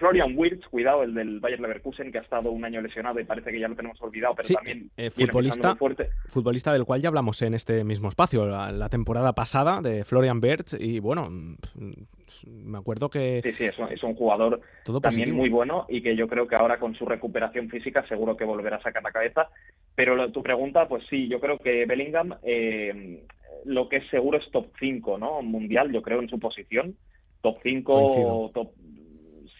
[0.00, 3.52] Florian Wirtz, cuidado, el del Bayern Leverkusen, que ha estado un año lesionado y parece
[3.52, 6.08] que ya lo tenemos olvidado, pero también eh, futbolista, fuerte.
[6.26, 10.72] futbolista del cual ya hablamos en este mismo espacio, la, temporada pasada de Florian Wirtz,
[10.80, 13.42] y bueno, me acuerdo que...
[13.44, 14.60] Sí, sí, es un, jugador
[15.02, 18.44] también muy bueno y que yo creo que ahora con su recuperación física seguro que
[18.44, 19.48] volverá a sacar la cabeza
[19.94, 23.22] pero tu pregunta, pues sí, yo creo que Bellingham eh,
[23.66, 25.42] lo que es seguro es top 5, ¿no?
[25.42, 26.96] Mundial, yo creo, en su posición.
[27.42, 28.72] Top 5, top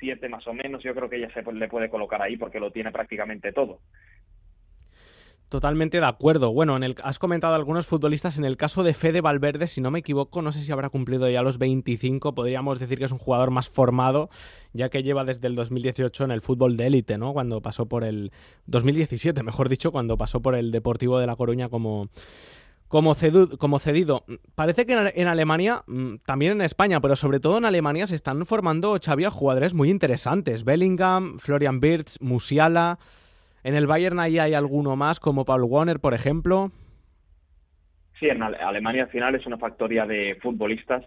[0.01, 2.73] 7 más o menos, yo creo que ya se le puede colocar ahí porque lo
[2.73, 3.81] tiene prácticamente todo.
[5.51, 6.53] Totalmente de acuerdo.
[6.53, 8.39] Bueno, en el, has comentado algunos futbolistas.
[8.39, 11.29] En el caso de Fede Valverde, si no me equivoco, no sé si habrá cumplido
[11.29, 12.37] ya los 25.
[12.37, 14.31] Podríamos decir que es un jugador más formado,
[14.73, 17.33] ya que lleva desde el 2018 en el fútbol de élite, ¿no?
[17.33, 18.31] Cuando pasó por el
[18.67, 22.11] 2017, mejor dicho, cuando pasó por el Deportivo de La Coruña como
[22.91, 24.25] como, cedido.
[24.57, 28.45] Parece que en, Alemania, mm, también en España, pero sobre todo en Alemania, se están
[28.45, 30.65] formando, Xavi, jugadores muy interesantes.
[30.65, 32.99] Bellingham, Florian Wirtz, Musiala.
[33.63, 36.73] En el Bayern ahí hay alguno más, como Paul Warner, por ejemplo.
[38.19, 41.05] Sí, en Alemania al final es una factoría de futbolistas.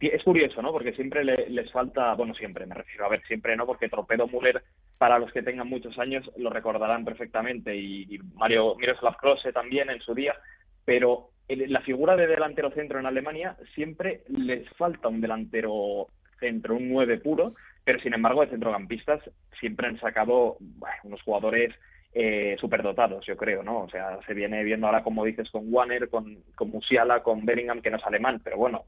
[0.00, 0.72] Es curioso, ¿no?
[0.72, 4.64] Porque siempre les falta, bueno, siempre, me refiero a ver, siempre no, porque Tropedo Müller,
[4.98, 10.00] para los que tengan muchos años, lo recordarán perfectamente, y, Mario Miroslav Klose también en
[10.00, 10.34] su día,
[10.90, 16.08] pero la figura de delantero centro en Alemania siempre les falta un delantero
[16.40, 19.20] centro, un 9 puro, pero sin embargo de centrocampistas
[19.60, 20.56] siempre han sacado
[21.04, 21.72] unos jugadores
[22.12, 23.82] eh, superdotados, yo creo, ¿no?
[23.82, 27.82] O sea, se viene viendo ahora, como dices, con Warner, con, con Musiala, con Bellingham,
[27.82, 28.86] que no es alemán, pero bueno,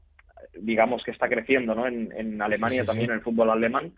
[0.59, 1.87] digamos que está creciendo, ¿no?
[1.87, 3.93] En, Alemania también, en el fútbol alemán,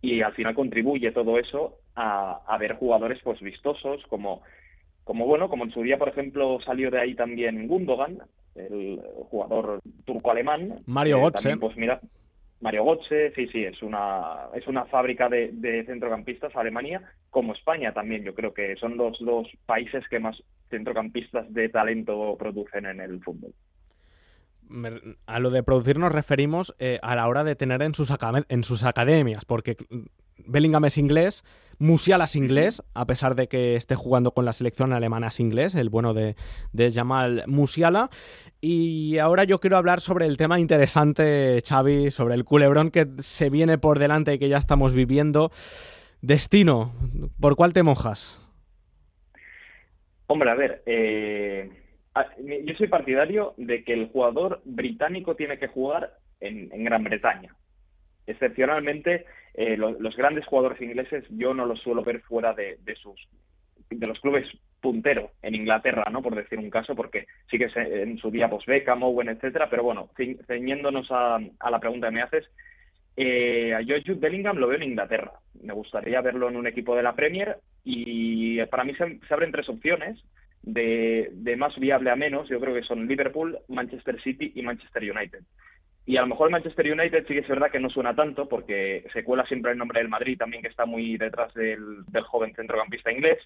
[0.00, 4.44] y al final contribuye todo eso a, a ver jugadores, pues, vistosos, como,
[5.08, 8.18] como, bueno, como en su día, por ejemplo, salió de ahí también Gundogan,
[8.54, 9.00] el
[9.30, 10.82] jugador turco-alemán.
[10.84, 11.56] Mario Götze.
[11.56, 11.98] Pues mira,
[12.60, 17.00] Mario Götze, sí, sí, es una, es una fábrica de, centrocampistas, Alemania,
[17.30, 20.36] como España también, yo creo que son los dos países que más
[20.68, 23.54] centrocampistas de talento producen en el fútbol.
[25.26, 28.12] A lo de producir nos referimos eh, a la hora de tener en sus,
[28.48, 29.76] en sus academias, porque
[30.36, 31.44] Bellingham es inglés,
[31.80, 35.76] Musiala es inglés, a pesar de que esté jugando con la selección alemana es inglés,
[35.76, 36.34] el bueno de,
[36.72, 38.10] de Jamal Musiala.
[38.60, 43.48] Y ahora yo quiero hablar sobre el tema interesante, Xavi, sobre el culebrón que se
[43.48, 45.52] viene por delante y que ya estamos viviendo.
[46.20, 46.92] Destino,
[47.40, 48.40] ¿por cuál te mojas?
[50.26, 51.70] Hombre, a ver, eh,
[52.64, 57.54] yo soy partidario de que el jugador británico tiene que jugar en, Gran Bretaña.
[58.26, 63.28] Excepcionalmente, eh, los grandes jugadores ingleses yo no los suelo ver fuera de, sus
[63.90, 64.46] de los clubes
[64.80, 66.22] puntero en Inglaterra, ¿no?
[66.22, 69.82] Por decir un caso, porque sí que en su día pues Beckham, Owen, etcétera, pero
[69.82, 70.10] bueno,
[70.46, 71.38] ceñiéndonos a,
[71.70, 72.48] la pregunta que me haces,
[73.16, 75.32] eh, a Jude Bellingham lo veo en Inglaterra.
[75.62, 79.68] Me gustaría verlo en un equipo de la Premier y para mí se, abren tres
[79.68, 80.22] opciones
[80.72, 82.48] de, más viable a menos.
[82.48, 85.40] Yo creo que son Liverpool, Manchester City y Manchester United.
[86.06, 89.04] Y a lo mejor Manchester United sí que es verdad que no suena tanto porque
[89.12, 92.54] se cuela siempre el nombre del Madrid también que está muy detrás del, del joven
[92.54, 93.38] centrocampista inglés.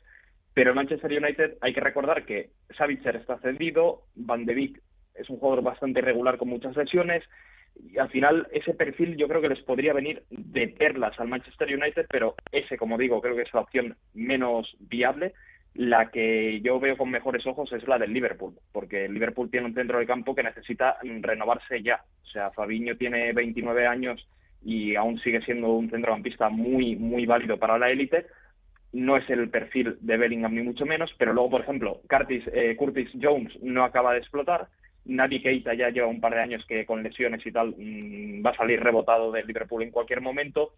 [0.55, 4.83] Pero el Manchester United hay que recordar que Savitzer está cedido, Van de Beek
[5.15, 7.25] es un jugador bastante irregular con muchas lesiones
[7.75, 11.75] y al final ese perfil yo creo que les podría venir de perlas al Manchester
[11.75, 15.33] United, pero ese, como digo, creo que es la opción menos viable.
[15.75, 19.67] La que yo veo con mejores ojos es la del Liverpool, porque el Liverpool tiene
[19.67, 22.03] un centro de campo que necesita renovarse ya.
[22.23, 24.27] O sea, Fabiño tiene 29 años
[24.63, 28.27] y aún sigue siendo un centrocampista muy, muy válido para la élite,
[28.93, 32.77] no es el perfil de Bellingham ni mucho menos, pero luego, por ejemplo, Curtis, eh,
[32.77, 34.69] Curtis Jones no acaba de explotar,
[35.05, 38.51] Naby Keita ya lleva un par de años que con lesiones y tal mm, va
[38.51, 40.75] a salir rebotado del Liverpool en cualquier momento.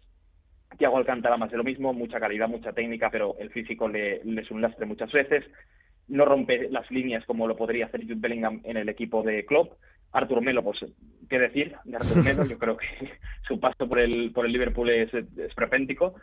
[0.77, 4.51] Thiago Alcántara más de lo mismo, mucha calidad, mucha técnica, pero el físico le, es
[4.51, 5.43] un lastre muchas veces.
[6.07, 9.73] No rompe las líneas como lo podría hacer Jude Bellingham en el equipo de Klopp.
[10.11, 10.79] Artur Melo, pues,
[11.29, 12.45] ¿qué decir de Artur Melo?
[12.45, 12.87] Yo creo que
[13.47, 16.15] su paso por el, por el Liverpool es, es prepéntico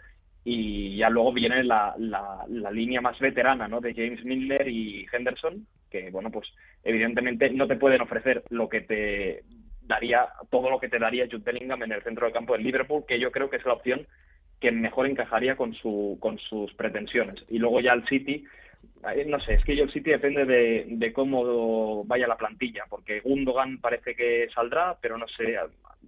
[0.44, 3.80] y ya luego viene la, la, línea más veterana ¿no?
[3.80, 6.48] de James Miller y Henderson, que bueno, pues
[6.82, 9.44] evidentemente no te pueden ofrecer lo que te
[9.82, 13.04] daría, todo lo que te daría Jude Bellingham en el centro del campo del Liverpool,
[13.06, 14.06] que yo creo que es la opción
[14.62, 17.44] que mejor encajaría con, su, con sus pretensiones.
[17.48, 18.44] Y luego ya el City,
[19.12, 22.84] eh, no sé, es que yo el City depende de, de cómo vaya la plantilla,
[22.88, 25.56] porque Gundogan parece que saldrá, pero no sé,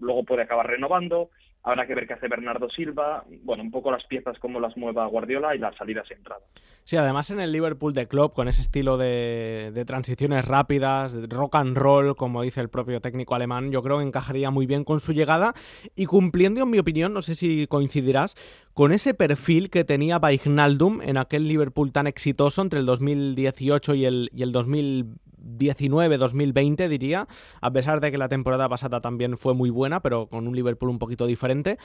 [0.00, 1.30] luego puede acabar renovando,
[1.66, 5.06] Habrá que ver qué hace Bernardo Silva, bueno, un poco las piezas como las mueva
[5.06, 6.42] Guardiola y las salidas y entradas.
[6.84, 11.54] Sí, además en el Liverpool de Klopp, con ese estilo de, de, transiciones rápidas, rock
[11.54, 15.00] and roll, como dice el propio técnico alemán, yo creo que encajaría muy bien con
[15.00, 15.54] su llegada
[15.96, 18.36] y cumpliendo, en mi opinión, no sé si coincidirás,
[18.74, 24.04] con ese perfil que tenía Wijnaldum en aquel Liverpool tan exitoso entre el 2018 y
[24.04, 27.28] el, y el 2020 19-2020 diría,
[27.60, 30.90] a pesar de que la temporada pasada también fue muy buena, pero con un Liverpool
[30.90, 31.78] un poquito diferente.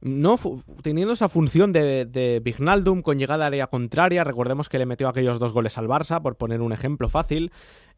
[0.00, 0.36] No,
[0.82, 5.08] teniendo esa función de, de Vignaldum con llegada a área contraria, recordemos que le metió
[5.08, 7.52] aquellos dos goles al Barça, por poner un ejemplo fácil,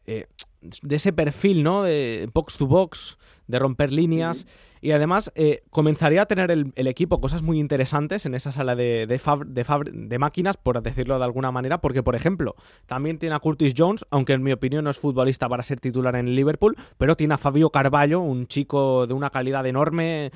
[0.05, 0.27] eh,
[0.81, 1.83] de ese perfil, ¿no?
[1.83, 4.45] De box to box, de romper líneas.
[4.81, 9.07] Y además eh, comenzaría a tener el, equipo cosas muy interesantes en esa sala de,
[9.07, 14.05] de, máquinas, por decirlo de alguna manera, porque, por ejemplo, también tiene a Curtis Jones,
[14.09, 17.35] aunque en mi opinión no es futbolista para ser titular en el Liverpool, pero tiene
[17.35, 20.31] a Fabio Carballo, un chico de una calidad enorme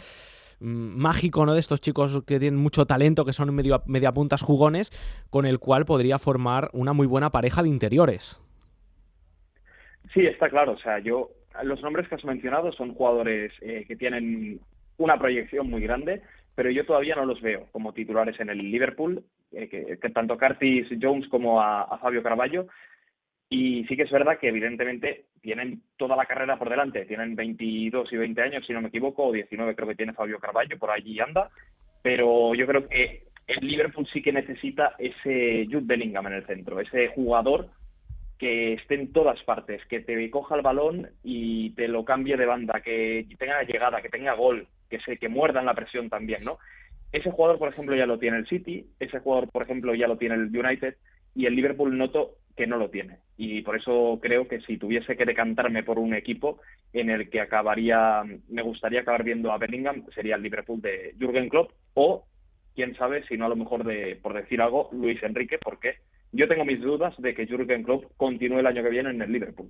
[0.59, 1.53] mágico, ¿no?
[1.53, 4.91] De estos chicos que tienen mucho talento, que son medio, media puntas jugones,
[5.29, 8.41] con el cual podría formar una muy buena pareja de interiores.
[10.13, 10.73] Sí, está claro.
[10.73, 11.29] O sea, yo
[11.63, 14.59] los nombres que has mencionado son jugadores eh, que tienen
[14.97, 16.21] una proyección muy grande,
[16.55, 20.87] pero yo todavía no los veo como titulares en el Liverpool, eh, que, tanto Curtis
[21.01, 22.67] Jones como a, Fabio Carballo.
[23.49, 28.11] Y sí que es verdad que evidentemente tienen toda la carrera por delante, tienen 22
[28.11, 30.91] y 20 años, si no me equivoco, o 19 creo que tiene Fabio Carballo, por
[30.91, 31.49] allí anda,
[32.01, 36.79] pero yo creo que el Liverpool sí que necesita ese Jude Bellingham en el centro,
[36.81, 37.69] ese jugador
[38.37, 42.45] que esté en todas partes, que te coja el balón y te lo cambie de
[42.45, 46.43] banda, que tenga llegada, que tenga gol, que se que muerda en la presión también,
[46.43, 46.59] ¿no?
[47.11, 50.17] Ese jugador, por ejemplo, ya lo tiene el City, ese jugador, por ejemplo, ya lo
[50.17, 50.95] tiene el United
[51.33, 53.19] y el Liverpool noto que no lo tiene.
[53.37, 56.59] Y por eso creo que si tuviese que decantarme por un equipo
[56.91, 61.47] en el que acabaría, me gustaría acabar viendo a Bellingham, sería el Liverpool de Jürgen
[61.47, 62.25] Klopp o,
[62.75, 65.97] quién sabe, si no a lo mejor de, por decir algo, Luis Enrique, porque
[66.31, 69.31] yo tengo mis dudas de que Jurgen Klopp continúe el año que viene en el
[69.31, 69.69] Liverpool.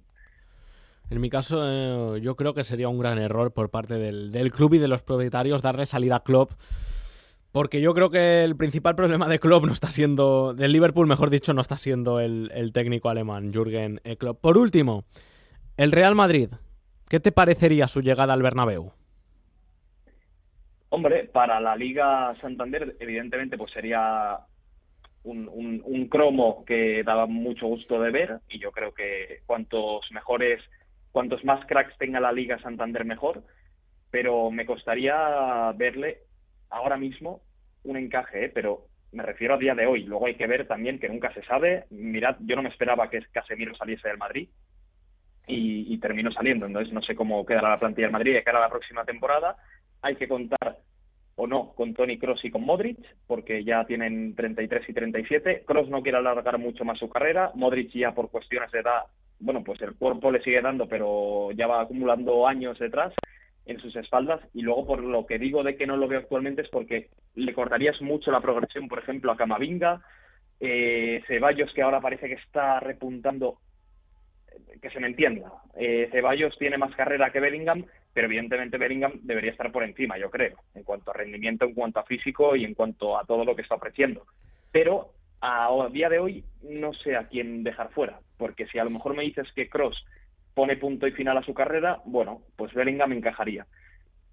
[1.09, 4.73] En mi caso, eh, yo creo que sería un gran error por parte del, club
[4.73, 6.51] y de los propietarios darle salida a Klopp.
[7.51, 11.29] Porque yo creo que el principal problema de Klopp no está siendo, del Liverpool, mejor
[11.29, 14.39] dicho, no está siendo el, técnico alemán, Jürgen Klopp.
[14.41, 15.05] Por último,
[15.77, 16.49] el Real Madrid.
[17.09, 18.91] ¿Qué te parecería su llegada al Bernabéu?
[20.89, 24.39] Hombre, para la Liga Santander, evidentemente, pues sería
[25.23, 30.61] un, cromo que daba mucho gusto de ver y yo creo que cuantos mejores,
[31.11, 33.43] cuantos más cracks tenga la Liga Santander mejor,
[34.09, 36.21] pero me costaría verle
[36.69, 37.41] ahora mismo
[37.83, 38.51] un encaje, ¿eh?
[38.53, 40.03] pero Me refiero a día de hoy.
[40.03, 41.85] Luego hay que ver también que nunca se sabe.
[41.89, 44.49] Mirad, yo no me esperaba que Casemiro saliese del Madrid
[45.47, 46.65] y, y terminó saliendo.
[46.65, 49.55] Entonces no sé cómo quedará la plantilla del Madrid de cara a la próxima temporada.
[50.01, 50.77] Hay que contar
[51.37, 52.97] o no con Tony Cross y con Modric,
[53.27, 55.63] porque ya tienen 33 y 37.
[55.65, 57.51] Cross no quiere alargar mucho más su carrera.
[57.53, 59.03] Modric ya por cuestiones de edad,
[59.39, 63.13] bueno, pues el cuerpo le sigue dando, pero ya va acumulando años detrás
[63.67, 66.61] en sus espaldas y luego por lo que digo de que no lo veo actualmente
[66.61, 70.01] es porque le cortarías mucho la progresión, por ejemplo, a Camavinga,
[70.59, 73.59] eh, Ceballos que ahora parece que está repuntando,
[74.81, 79.51] que se me entienda, eh, Ceballos tiene más carrera que Bellingham, pero evidentemente Bellingham debería
[79.51, 82.73] estar por encima, yo creo, en cuanto a rendimiento, en cuanto a físico y en
[82.73, 84.25] cuanto a todo lo que está ofreciendo.
[84.71, 85.11] Pero
[85.41, 89.15] a día de hoy no sé a quién dejar fuera, porque si a lo mejor
[89.15, 90.03] me dices que Cross
[90.57, 93.67] pone punto y final a su carrera, bueno, pues Bellingham encajaría.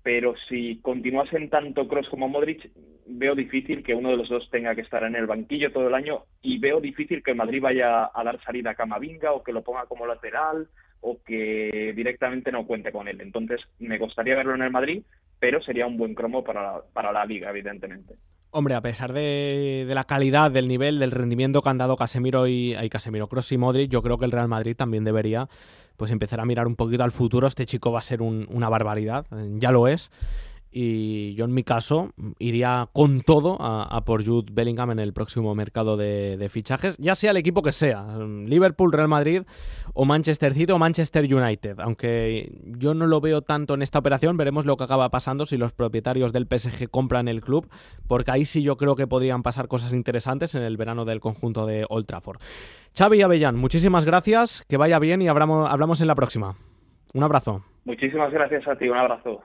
[0.02, 2.70] Pero si continuasen tanto Cross como Modric,
[3.06, 5.94] veo difícil que uno de los dos tenga que estar en el banquillo todo el
[5.94, 9.62] año y veo difícil que Madrid vaya a dar salida a Camavinga o que lo
[9.62, 10.66] ponga como lateral
[11.02, 13.20] o que directamente no cuente con él.
[13.20, 15.02] Entonces, me gustaría verlo en el Madrid,
[15.38, 18.14] pero sería un buen cromo para, para la liga, evidentemente.
[18.48, 22.74] Hombre, a pesar de, la calidad, del nivel, del rendimiento que han dado Casemiro y
[22.88, 25.48] Casemiro Cross y Modric, yo creo que el Real Madrid también debería
[25.96, 27.46] pues empezar a mirar un poquito al futuro.
[27.46, 29.26] Este chico va a ser una barbaridad,
[29.58, 30.10] ya lo es.
[30.76, 35.54] Y yo en mi caso iría con todo a, por Jude Bellingham en el próximo
[35.54, 39.42] mercado de, fichajes, ya sea el equipo que sea, Liverpool, Real Madrid
[39.94, 41.80] o Manchester City o Manchester United.
[41.80, 45.56] Aunque yo no lo veo tanto en esta operación, veremos lo que acaba pasando si
[45.56, 47.68] los propietarios del PSG compran el club,
[48.08, 51.64] porque ahí sí yo creo que podrían pasar cosas interesantes en el verano del conjunto
[51.64, 52.38] de Old Trafford.
[52.96, 56.56] Xavi Avellán, muchísimas gracias, que vaya bien y hablamos, hablamos en la próxima.
[57.14, 57.62] Un abrazo.
[57.84, 59.42] Muchísimas gracias a ti, un abrazo.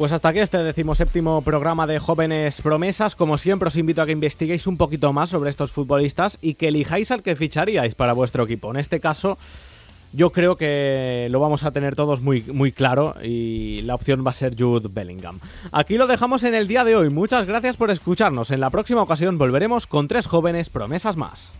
[0.00, 3.14] Pues hasta aquí este decimoséptimo programa de Jóvenes Promesas.
[3.14, 6.68] Como siempre os invito a que investiguéis un poquito más sobre estos futbolistas y que
[6.68, 8.70] elijáis al que ficharíais para vuestro equipo.
[8.70, 9.36] En este caso,
[10.14, 14.30] yo creo que lo vamos a tener todos muy, muy claro y la opción va
[14.30, 15.38] a ser Jude Bellingham.
[15.70, 17.10] Aquí lo dejamos en el día de hoy.
[17.10, 18.50] Muchas gracias por escucharnos.
[18.52, 21.52] En la próxima ocasión volveremos con tres jóvenes promesas más.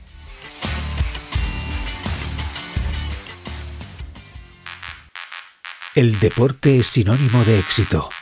[5.94, 8.08] El deporte es sinónimo de éxito